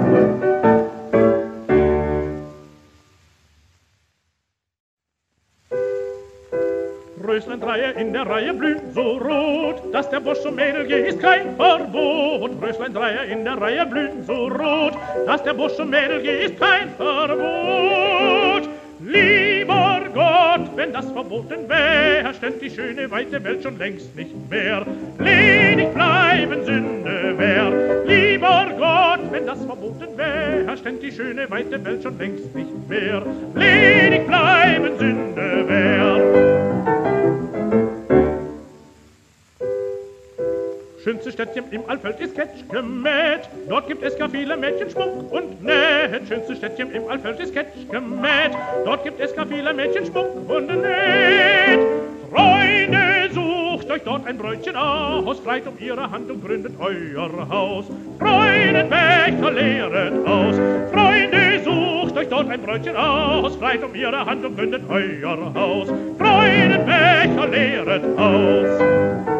Röslein-Dreie 7.36 7.90
in 8.00 8.14
der 8.14 8.26
Reihe 8.26 8.54
blühen 8.54 8.94
so 8.94 9.18
rot, 9.18 9.82
dass 9.92 10.08
der 10.08 10.20
Busch 10.20 10.42
Mädel 10.50 10.86
geht, 10.86 11.06
ist 11.08 11.20
kein 11.20 11.54
Verbot. 11.56 12.50
Röslein-Dreier 12.62 13.24
in 13.24 13.44
der 13.44 13.60
Reihe 13.60 13.84
blühen 13.84 14.24
so 14.26 14.46
rot, 14.46 14.94
dass 15.26 15.42
der 15.42 15.52
Busch 15.52 15.76
Mädel 15.78 16.22
geht, 16.22 16.52
ist 16.52 16.58
kein 16.58 16.88
Verbot. 16.96 18.70
Lieber 19.00 20.00
Gott, 20.14 20.70
wenn 20.76 20.94
das 20.94 21.12
verboten 21.12 21.68
wär, 21.68 22.32
ständ 22.32 22.62
die 22.62 22.70
schöne 22.70 23.10
weite 23.10 23.44
Welt 23.44 23.62
schon 23.62 23.76
längst 23.76 24.16
nicht 24.16 24.34
mehr. 24.48 24.86
Ledig 25.18 25.92
bleiben 25.92 26.64
Sünde 26.64 27.34
wär. 27.36 28.04
Lieber 28.06 28.66
Gott, 28.78 29.30
wenn 29.30 29.44
das 29.44 29.62
verboten 29.62 30.16
wär, 30.16 30.74
ständ 30.78 31.02
die 31.02 31.12
schöne 31.12 31.50
weite 31.50 31.84
Welt 31.84 32.02
schon 32.02 32.16
längst 32.16 32.54
nicht 32.54 32.88
mehr. 32.88 33.22
Ledig 33.54 34.26
bleiben 34.26 34.98
Sünde 34.98 35.68
wär. 35.68 35.95
Schönste 41.06 41.30
Städtchen 41.30 41.62
im 41.70 41.82
Alfeld 41.86 42.18
ist 42.18 42.34
Ketsch 42.34 42.68
gemäht. 42.68 43.48
Dort 43.68 43.86
gibt 43.86 44.02
es 44.02 44.18
gar 44.18 44.28
viele 44.28 44.56
Mädchen 44.56 44.90
Schmuck 44.90 45.30
und 45.30 45.62
Nett. 45.62 46.26
Schönste 46.26 46.56
Städtchen 46.56 46.90
im 46.90 47.06
Alfeld 47.08 47.38
ist 47.38 47.54
Ketsch 47.54 47.88
gemäht. 47.92 48.50
Dort 48.84 49.04
gibt 49.04 49.20
es 49.20 49.32
gar 49.36 49.46
viele 49.46 49.72
Mädchen 49.72 50.04
Schmuck 50.04 50.50
und 50.50 50.66
Nett. 50.66 51.78
Freunde, 52.28 53.30
sucht 53.32 53.88
euch 53.88 54.02
dort 54.02 54.26
ein 54.26 54.36
Bräutchen 54.36 54.74
aus, 54.74 55.38
freit 55.38 55.68
um 55.68 55.78
ihre 55.78 56.10
Hand 56.10 56.28
und 56.28 56.44
gründet 56.44 56.72
euer 56.80 57.48
Haus. 57.50 57.84
Freudenwächter 58.18 59.52
lehret 59.52 60.26
aus. 60.26 60.56
Freunde, 60.92 61.60
sucht 61.64 62.16
euch 62.16 62.28
dort 62.28 62.50
ein 62.50 62.60
Bräutchen 62.60 62.96
aus, 62.96 63.54
freit 63.54 63.84
um 63.84 63.94
ihre 63.94 64.26
Hand 64.26 64.44
und 64.44 64.56
gründet 64.56 64.82
euer 64.88 65.54
Haus. 65.54 65.86
Freudenwächter 66.18 67.46
lehret 67.46 68.02
aus. 68.18 69.35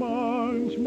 arms, 0.00 0.78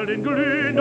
bald 0.00 0.10
in 0.10 0.22
Glühen 0.22 0.80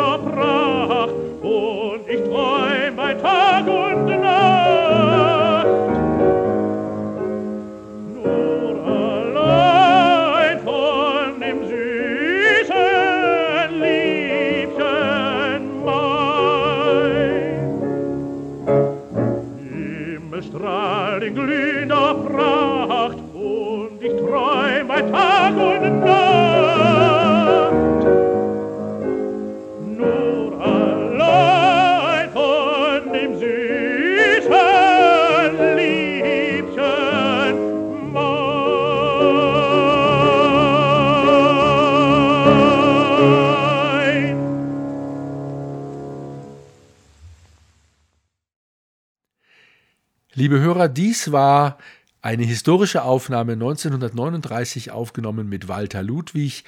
Dies 50.89 51.31
war 51.31 51.77
eine 52.21 52.43
historische 52.43 53.03
Aufnahme 53.03 53.53
1939 53.53 54.91
aufgenommen 54.91 55.47
mit 55.47 55.67
Walter 55.67 56.03
Ludwig. 56.03 56.63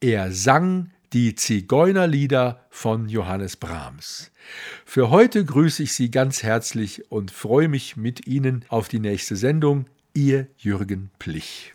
Er 0.00 0.32
sang 0.32 0.90
die 1.12 1.34
Zigeunerlieder 1.34 2.66
von 2.70 3.08
Johannes 3.08 3.56
Brahms. 3.56 4.30
Für 4.84 5.10
heute 5.10 5.44
grüße 5.44 5.82
ich 5.82 5.94
Sie 5.94 6.10
ganz 6.10 6.42
herzlich 6.42 7.10
und 7.10 7.30
freue 7.30 7.68
mich 7.68 7.96
mit 7.96 8.26
Ihnen 8.26 8.64
auf 8.68 8.88
die 8.88 9.00
nächste 9.00 9.36
Sendung. 9.36 9.86
Ihr 10.12 10.48
Jürgen 10.58 11.10
Plich. 11.18 11.74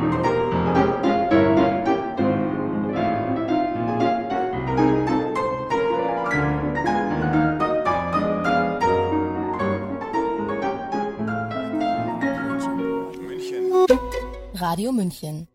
Radio 14.61 14.91
München 14.91 15.47